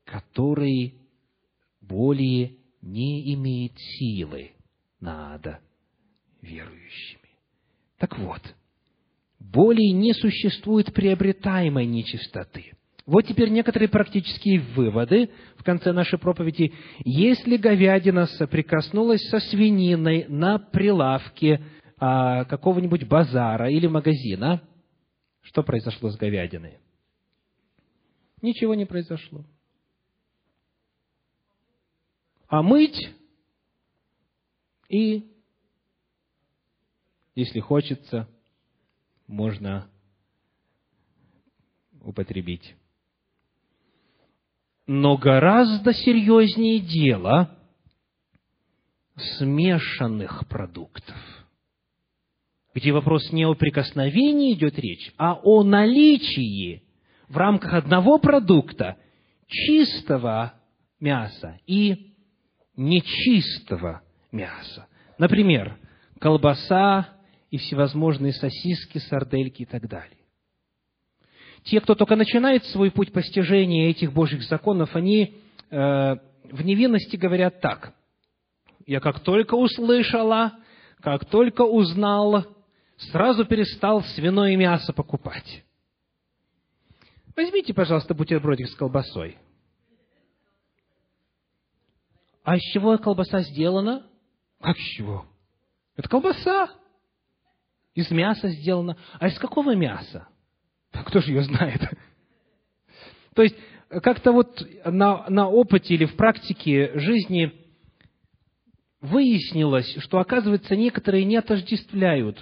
[0.04, 0.94] который
[1.80, 4.52] более не имеет силы
[5.00, 5.60] над
[6.40, 7.20] верующими.
[7.98, 8.42] Так вот,
[9.40, 12.74] более не существует приобретаемой нечистоты.
[13.06, 16.72] Вот теперь некоторые практические выводы в конце нашей проповеди.
[17.04, 21.62] Если говядина соприкоснулась со свининой на прилавке
[21.98, 24.62] а, какого-нибудь базара или магазина–
[25.44, 26.78] что произошло с говядиной?
[28.40, 29.44] Ничего не произошло.
[32.48, 33.14] А мыть
[34.88, 35.30] и,
[37.34, 38.28] если хочется,
[39.26, 39.90] можно
[42.00, 42.74] употребить.
[44.86, 47.56] Но гораздо серьезнее дело
[49.38, 51.16] смешанных продуктов–
[52.74, 56.82] где вопрос не о прикосновении идет речь, а о наличии
[57.28, 58.96] в рамках одного продукта
[59.46, 60.54] чистого
[60.98, 62.14] мяса и
[62.76, 64.88] нечистого мяса.
[65.18, 65.78] Например,
[66.18, 67.08] колбаса
[67.50, 70.23] и всевозможные сосиски, сардельки и так далее.
[71.64, 75.34] Те, кто только начинает свой путь постижения этих Божьих законов, они
[75.70, 77.94] э, в невинности говорят так.
[78.86, 80.52] Я как только услышала,
[81.00, 82.44] как только узнал,
[82.98, 85.64] сразу перестал свиное мясо покупать.
[87.34, 89.38] Возьмите, пожалуйста, бутербродик с колбасой.
[92.44, 94.06] А из чего колбаса сделана?
[94.60, 95.24] Как из чего?
[95.96, 96.70] Это колбаса.
[97.94, 98.98] Из мяса сделана.
[99.18, 100.28] А из какого мяса?
[101.06, 101.80] Кто же ее знает?
[103.34, 103.56] То есть,
[103.88, 107.52] как-то вот на, на опыте или в практике жизни
[109.00, 112.38] выяснилось, что, оказывается, некоторые не отождествляют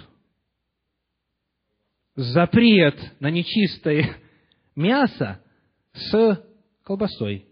[2.15, 4.17] запрет на нечистое
[4.75, 5.39] мясо
[5.93, 6.43] с
[6.83, 7.45] колбасой,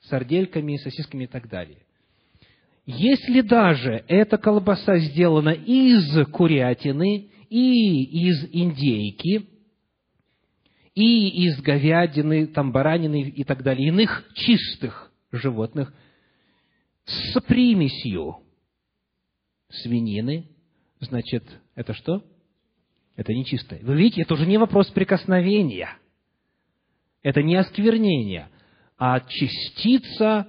[0.00, 1.78] сардельками, сосисками и так далее.
[2.86, 9.46] Если даже эта колбаса сделана из курятины и из индейки,
[10.98, 15.94] и из говядины, там, баранины и так далее, иных чистых животных,
[17.04, 18.38] с примесью
[19.68, 20.48] свинины,
[20.98, 21.44] значит,
[21.76, 22.24] это что?
[23.14, 23.78] Это нечистое.
[23.82, 25.90] Вы видите, это уже не вопрос прикосновения.
[27.22, 28.48] Это не осквернение.
[28.96, 30.48] а частица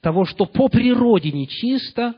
[0.00, 2.16] того, что по природе нечисто,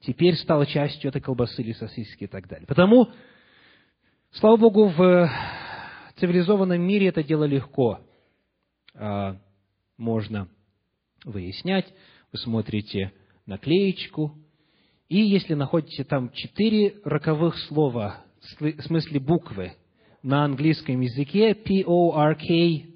[0.00, 2.66] теперь стала частью этой колбасы или сосиски и так далее.
[2.66, 3.08] Потому,
[4.32, 5.30] слава Богу, в
[6.20, 8.00] цивилизованном мире это дело легко
[8.94, 9.36] а,
[9.96, 10.48] можно
[11.24, 11.86] выяснять.
[12.32, 13.12] Вы смотрите
[13.46, 14.34] наклеечку,
[15.08, 18.24] и если находите там четыре роковых слова,
[18.58, 19.72] в смысле буквы,
[20.22, 22.86] на английском языке, P-O-R-K,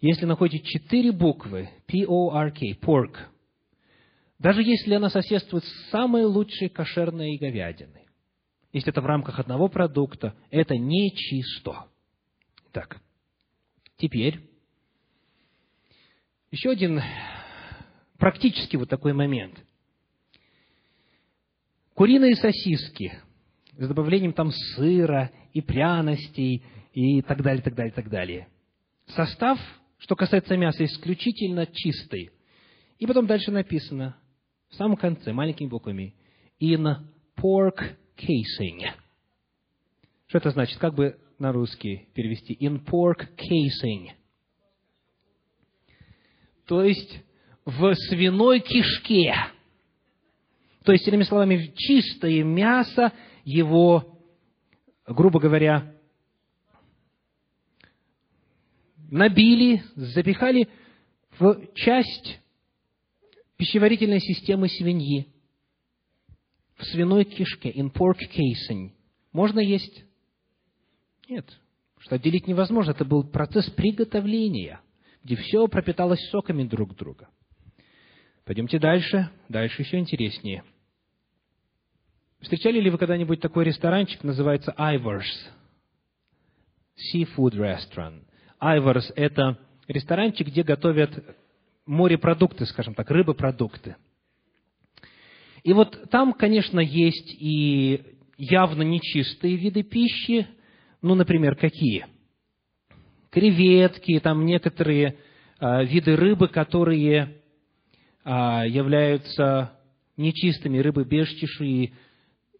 [0.00, 3.16] если находите четыре буквы, P-O-R-K, pork,
[4.38, 8.08] даже если она соседствует с самой лучшей кошерной говядиной,
[8.72, 11.84] если это в рамках одного продукта, это нечисто.
[12.72, 13.00] Так,
[13.98, 14.40] теперь
[16.50, 17.00] еще один
[18.18, 19.62] практически вот такой момент.
[21.94, 23.12] Куриные сосиски
[23.76, 26.64] с добавлением там сыра и пряностей
[26.94, 28.48] и так далее, так далее, так далее.
[29.06, 29.58] Состав,
[29.98, 32.30] что касается мяса, исключительно чистый.
[32.98, 34.16] И потом дальше написано,
[34.70, 36.14] в самом конце, маленькими буквами,
[36.60, 36.86] in
[37.36, 38.90] pork casing.
[40.26, 40.78] Что это значит?
[40.78, 42.54] Как бы на русский перевести?
[42.54, 44.10] In pork casing.
[46.66, 47.20] То есть,
[47.64, 49.34] в свиной кишке.
[50.84, 53.12] То есть, иными словами, чистое мясо,
[53.44, 54.20] его,
[55.06, 55.94] грубо говоря,
[59.10, 60.68] набили, запихали
[61.38, 62.40] в часть
[63.56, 65.28] пищеварительной системы свиньи,
[66.76, 68.90] в свиной кишке, in pork casing.
[69.32, 70.04] Можно есть?
[71.32, 71.46] Нет.
[71.98, 72.90] Что отделить невозможно.
[72.90, 74.82] Это был процесс приготовления,
[75.24, 77.30] где все пропиталось соками друг друга.
[78.44, 79.30] Пойдемте дальше.
[79.48, 80.62] Дальше еще интереснее.
[82.42, 85.24] Встречали ли вы когда-нибудь такой ресторанчик, называется Ivors?
[87.14, 88.24] Seafood Restaurant.
[88.60, 89.58] Ivors– это
[89.88, 91.24] ресторанчик, где готовят
[91.86, 93.96] морепродукты, скажем так, рыбопродукты.
[95.62, 100.46] И вот там, конечно, есть и явно нечистые виды пищи,
[101.02, 102.06] ну, например, какие?
[103.30, 105.18] Креветки, там некоторые
[105.58, 107.42] а, виды рыбы, которые
[108.24, 109.78] а, являются
[110.16, 111.92] нечистыми, рыбы без чешуи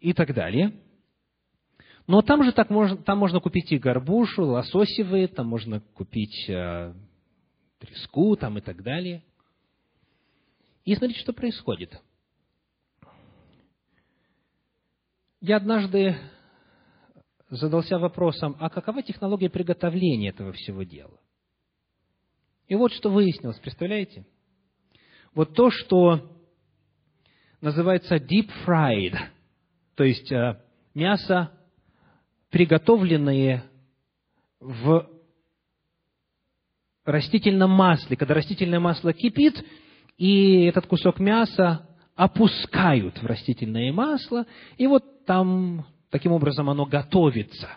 [0.01, 0.73] и так далее.
[2.09, 6.95] Но там же так можно, там можно купить и горбушу, лососевые, там можно купить а,
[7.79, 9.23] треску там и так далее.
[10.85, 11.97] И смотрите, что происходит.
[15.41, 16.17] Я однажды
[17.57, 21.21] задался вопросом, а какова технология приготовления этого всего дела?
[22.67, 24.25] И вот что выяснилось, представляете?
[25.35, 26.31] Вот то, что
[27.61, 29.17] называется deep fried,
[29.95, 30.63] то есть э,
[30.95, 31.53] мясо,
[32.51, 33.65] приготовленное
[34.61, 35.09] в
[37.05, 38.17] растительном масле.
[38.17, 39.63] Когда растительное масло кипит,
[40.17, 44.47] и этот кусок мяса опускают в растительное масло,
[44.77, 47.71] и вот там таким образом оно готовится.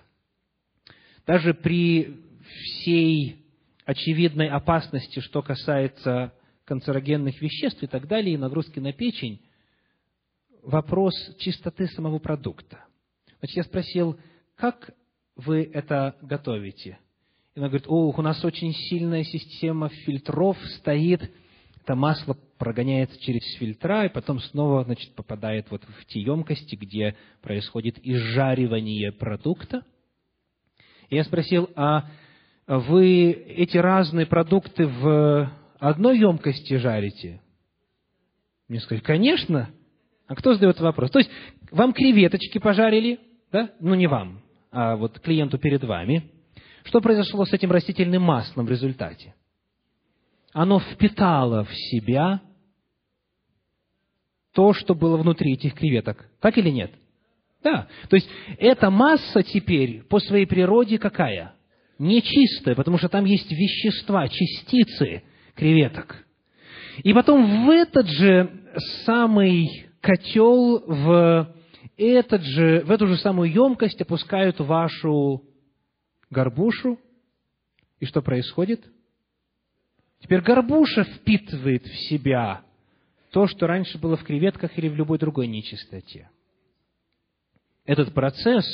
[1.26, 3.38] Даже при всей
[3.86, 6.34] очевидной опасности, что касается
[6.66, 9.40] канцерогенных веществ и так далее, и нагрузки на печень,
[10.62, 12.84] вопрос чистоты самого продукта.
[13.40, 14.20] Значит, я спросил,
[14.56, 14.92] как
[15.38, 17.00] вы это готовите?
[17.56, 21.32] И она говорит, о, у нас очень сильная система фильтров стоит,
[21.86, 27.16] это масло прогоняется через фильтра, и потом снова, значит, попадает вот в те емкости, где
[27.44, 29.84] происходит изжаривание продукта.
[31.10, 32.10] И я спросил, а
[32.66, 37.40] вы эти разные продукты в одной емкости жарите?
[38.68, 39.70] Мне сказали, конечно.
[40.26, 41.12] А кто задает вопрос?
[41.12, 41.30] То есть,
[41.70, 43.20] вам креветочки пожарили,
[43.52, 43.70] да?
[43.80, 46.32] Ну, не вам, а вот клиенту перед вами.
[46.84, 49.36] Что произошло с этим растительным маслом в результате?
[50.56, 52.42] Оно впитало в себя
[54.54, 56.30] то, что было внутри этих креветок.
[56.40, 56.92] Так или нет?
[57.62, 57.90] Да.
[58.08, 61.56] То есть, эта масса теперь по своей природе какая?
[62.00, 65.24] Нечистая, потому что там есть вещества, частицы
[65.56, 66.26] креветок.
[67.04, 68.50] И потом в этот же
[69.04, 71.54] самый котел, в,
[71.98, 75.44] этот же, в эту же самую емкость опускают вашу
[76.30, 76.98] горбушу.
[78.00, 78.86] И что происходит?
[80.26, 82.64] Теперь горбуша впитывает в себя
[83.30, 86.32] то, что раньше было в креветках или в любой другой нечистоте.
[87.86, 88.66] Этот процесс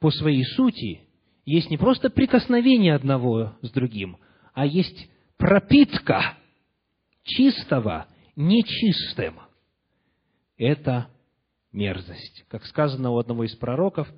[0.00, 1.00] по своей сути
[1.46, 4.18] есть не просто прикосновение одного с другим,
[4.52, 6.36] а есть пропитка
[7.22, 9.40] чистого нечистым.
[10.58, 11.08] Это
[11.72, 12.44] мерзость.
[12.48, 14.12] Как сказано у одного из пророков,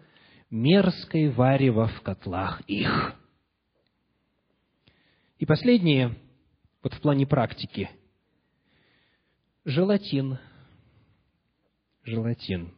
[0.51, 3.15] мерзкое варево в котлах их.
[5.39, 6.15] И последнее,
[6.83, 7.91] вот в плане практики.
[9.67, 10.39] Желатин.
[12.05, 12.73] Желатин.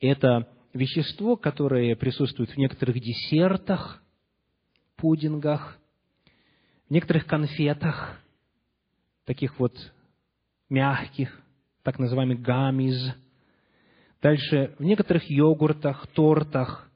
[0.00, 4.02] Это вещество, которое присутствует в некоторых десертах,
[4.96, 5.78] пудингах,
[6.88, 8.20] в некоторых конфетах,
[9.24, 9.74] таких вот
[10.68, 11.40] мягких,
[11.84, 13.14] так называемых гамиз.
[14.20, 16.90] Дальше в некоторых йогуртах, тортах,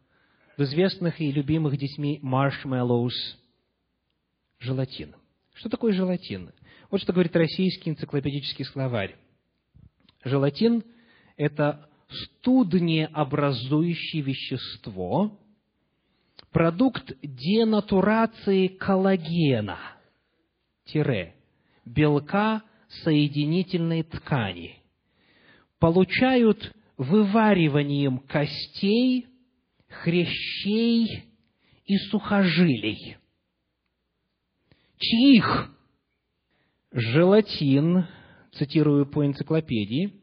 [0.59, 3.42] в известных и любимых детьми маршмеллоус,
[4.63, 5.15] желатин.
[5.55, 6.53] Что такое желатин?
[6.91, 9.17] Вот что говорит российский энциклопедический словарь.
[10.25, 10.83] Желатин–
[11.37, 15.39] это студнеобразующее вещество,
[16.51, 19.79] продукт денатурации коллагена,
[20.85, 21.35] тире,
[21.85, 22.63] белка
[23.05, 24.77] соединительной ткани,
[25.79, 29.27] получают вывариванием костей,
[29.89, 31.25] хрящей
[31.87, 33.17] и сухожилий.
[35.03, 35.69] Чьих?
[36.93, 38.07] Желатин,
[38.53, 40.23] цитирую по энциклопедии,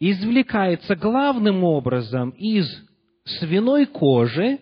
[0.00, 2.66] извлекается главным образом из
[3.24, 4.58] свиной кожи,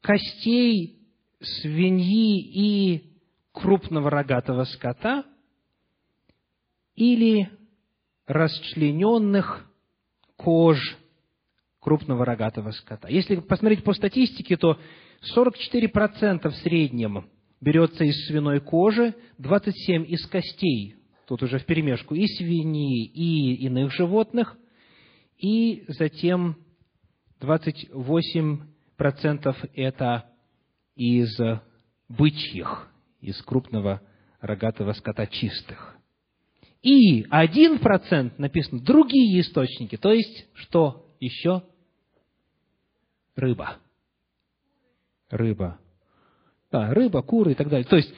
[0.00, 0.98] костей
[1.40, 3.20] свиньи и
[3.52, 5.24] крупного рогатого скота
[6.96, 7.50] или
[8.26, 9.70] расчлененных
[10.36, 10.78] кож
[11.78, 13.08] крупного рогатого скота.
[13.08, 14.78] Если посмотреть по статистике, то
[15.34, 17.28] 44% в среднем
[17.60, 20.96] берется из свиной кожи, 27% из костей,
[21.28, 24.56] тут уже в перемешку, и свиньи, и иных животных,
[25.38, 26.56] и затем
[27.40, 30.24] 28% это
[30.96, 31.38] из
[32.08, 32.88] бычьих,
[33.20, 34.02] из крупного
[34.40, 35.96] рогатого скота чистых.
[36.82, 41.62] И 1% написано другие источники, то есть что еще?
[43.36, 43.78] Рыба.
[45.32, 45.80] Рыба.
[46.70, 47.86] Да, рыба, куры и так далее.
[47.86, 48.12] То есть,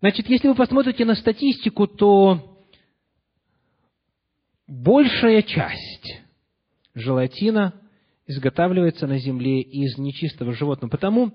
[0.00, 2.62] значит, если вы посмотрите на статистику, то
[4.68, 6.22] большая часть
[6.94, 7.74] желатина
[8.26, 10.92] изготавливается на земле из нечистого животного.
[10.92, 11.32] Потому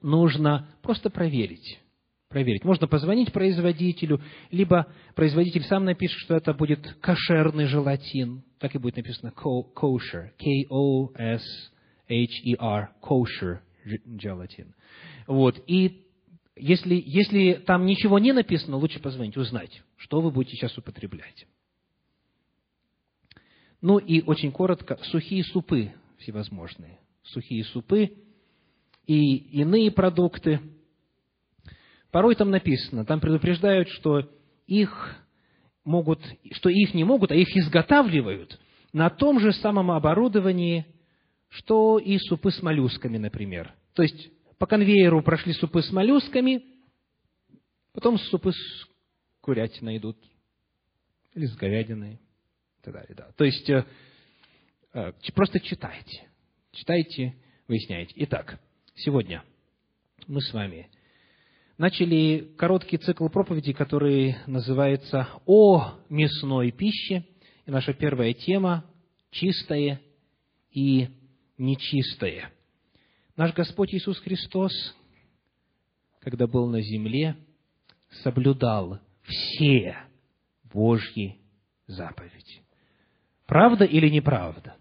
[0.00, 1.78] нужно просто проверить.
[2.30, 2.64] Проверить.
[2.64, 8.42] Можно позвонить производителю, либо производитель сам напишет, что это будет кошерный желатин.
[8.58, 10.30] Так и будет написано kosher.
[10.38, 11.10] K-O-S-H-E-R.
[13.02, 14.74] Kosher gelatin.
[15.26, 15.62] Вот.
[15.66, 16.06] И
[16.56, 21.46] если, если там ничего не написано, лучше позвонить, узнать, что вы будете сейчас употреблять.
[23.80, 26.98] Ну и очень коротко, сухие супы всевозможные.
[27.22, 28.12] Сухие супы
[29.06, 30.60] и иные продукты.
[32.10, 34.30] Порой там написано, там предупреждают, что
[34.66, 35.16] их
[35.84, 36.20] могут,
[36.52, 38.58] что их не могут, а их изготавливают
[38.92, 40.86] на том же самом оборудовании,
[41.48, 43.74] что и супы с моллюсками, например.
[43.94, 46.62] То есть по конвейеру прошли супы с моллюсками,
[47.92, 48.88] потом супы с
[49.40, 50.18] курятиной идут,
[51.34, 53.14] или с говядиной, и так далее.
[53.16, 53.30] Да.
[53.36, 53.84] То есть э,
[54.92, 56.28] э, просто читайте,
[56.72, 57.36] читайте,
[57.68, 58.12] выясняйте.
[58.16, 58.58] Итак,
[58.96, 59.44] сегодня
[60.26, 60.90] мы с вами
[61.78, 67.24] начали короткий цикл проповедей, который называется «О мясной пище».
[67.66, 68.84] И наша первая тема–
[69.30, 70.00] чистое
[70.70, 71.08] и
[71.58, 72.50] нечистое.
[73.36, 74.72] Наш Господь Иисус Христос,
[76.20, 77.36] когда был на земле,
[78.22, 79.96] соблюдал все
[80.64, 81.38] Божьи
[81.86, 82.62] заповеди.
[83.46, 84.76] Правда или неправда?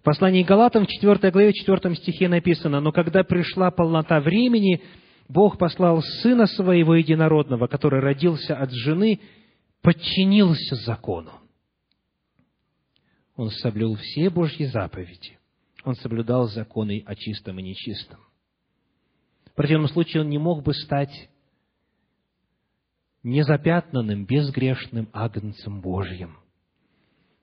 [0.00, 4.82] В послании Галатам в 4 главе, 4 стихе написано, «Но когда пришла полнота времени,
[5.28, 9.20] Бог послал Сына Своего Единородного, который родился от жены,
[9.82, 11.32] подчинился закону.
[13.36, 15.37] Он соблюл все Божьи заповеди.
[15.88, 18.18] Он соблюдал законы о чистом и нечистом.
[19.46, 21.30] В противном случае он не мог бы стать
[23.22, 26.36] незапятнанным, безгрешным агнцем Божьим.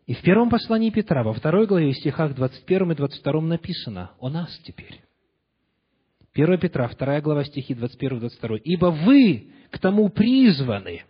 [0.06, 4.30] И в первом послании Петра, во второй главе, в стихах 21 и 22 написано о
[4.30, 5.02] нас теперь.
[6.36, 8.58] 1 Петра, 2 глава, стихи 21 и 22.
[8.64, 11.02] «Ибо вы к тому призваны,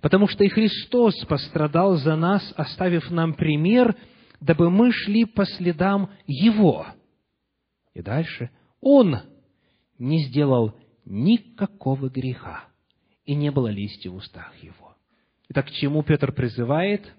[0.00, 3.96] потому что и Христос пострадал за нас, оставив нам пример,
[4.40, 6.86] дабы мы шли по следам Его».
[7.94, 8.50] И дальше.
[8.80, 9.16] «Он
[9.98, 10.74] не сделал
[11.04, 12.64] никакого греха,
[13.24, 14.96] и не было листья в устах Его».
[15.50, 17.10] Итак, к чему Петр призывает?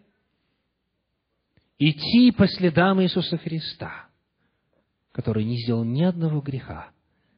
[1.80, 4.08] Идти по следам Иисуса Христа,
[5.12, 6.92] который не сделал ни одного греха,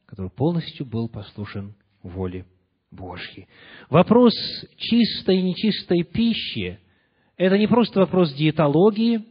[0.04, 2.44] который полностью был послушен воле
[2.90, 3.48] Божьей.
[3.88, 4.34] Вопрос
[4.76, 6.78] чистой и нечистой пищи–
[7.36, 9.24] это не просто вопрос диетологии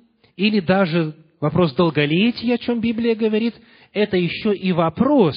[0.48, 3.56] или даже вопрос долголетия, о чем Библия говорит,
[3.94, 5.36] это еще и вопрос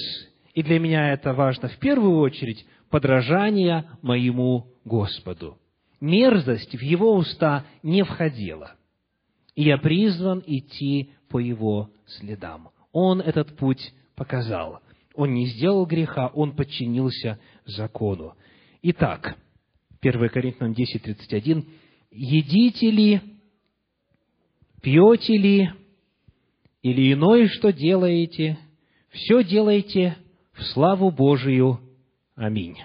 [0.54, 5.58] и для меня это важно в первую очередь, подражание моему Господу.
[6.00, 8.76] Мерзость в его уста не входила.
[9.56, 12.70] И я призван идти по его следам.
[12.92, 14.80] Он этот путь показал.
[15.14, 18.34] Он не сделал греха, он подчинился закону.
[18.82, 19.36] Итак,
[20.00, 21.66] 1 Коринфянам 10, 31.
[22.10, 23.20] «Едите ли,
[24.84, 25.70] пьете ли,
[26.82, 28.58] или иное, что делаете,
[29.10, 30.16] все делайте
[30.52, 31.80] в славу Божию.
[32.36, 32.76] Аминь».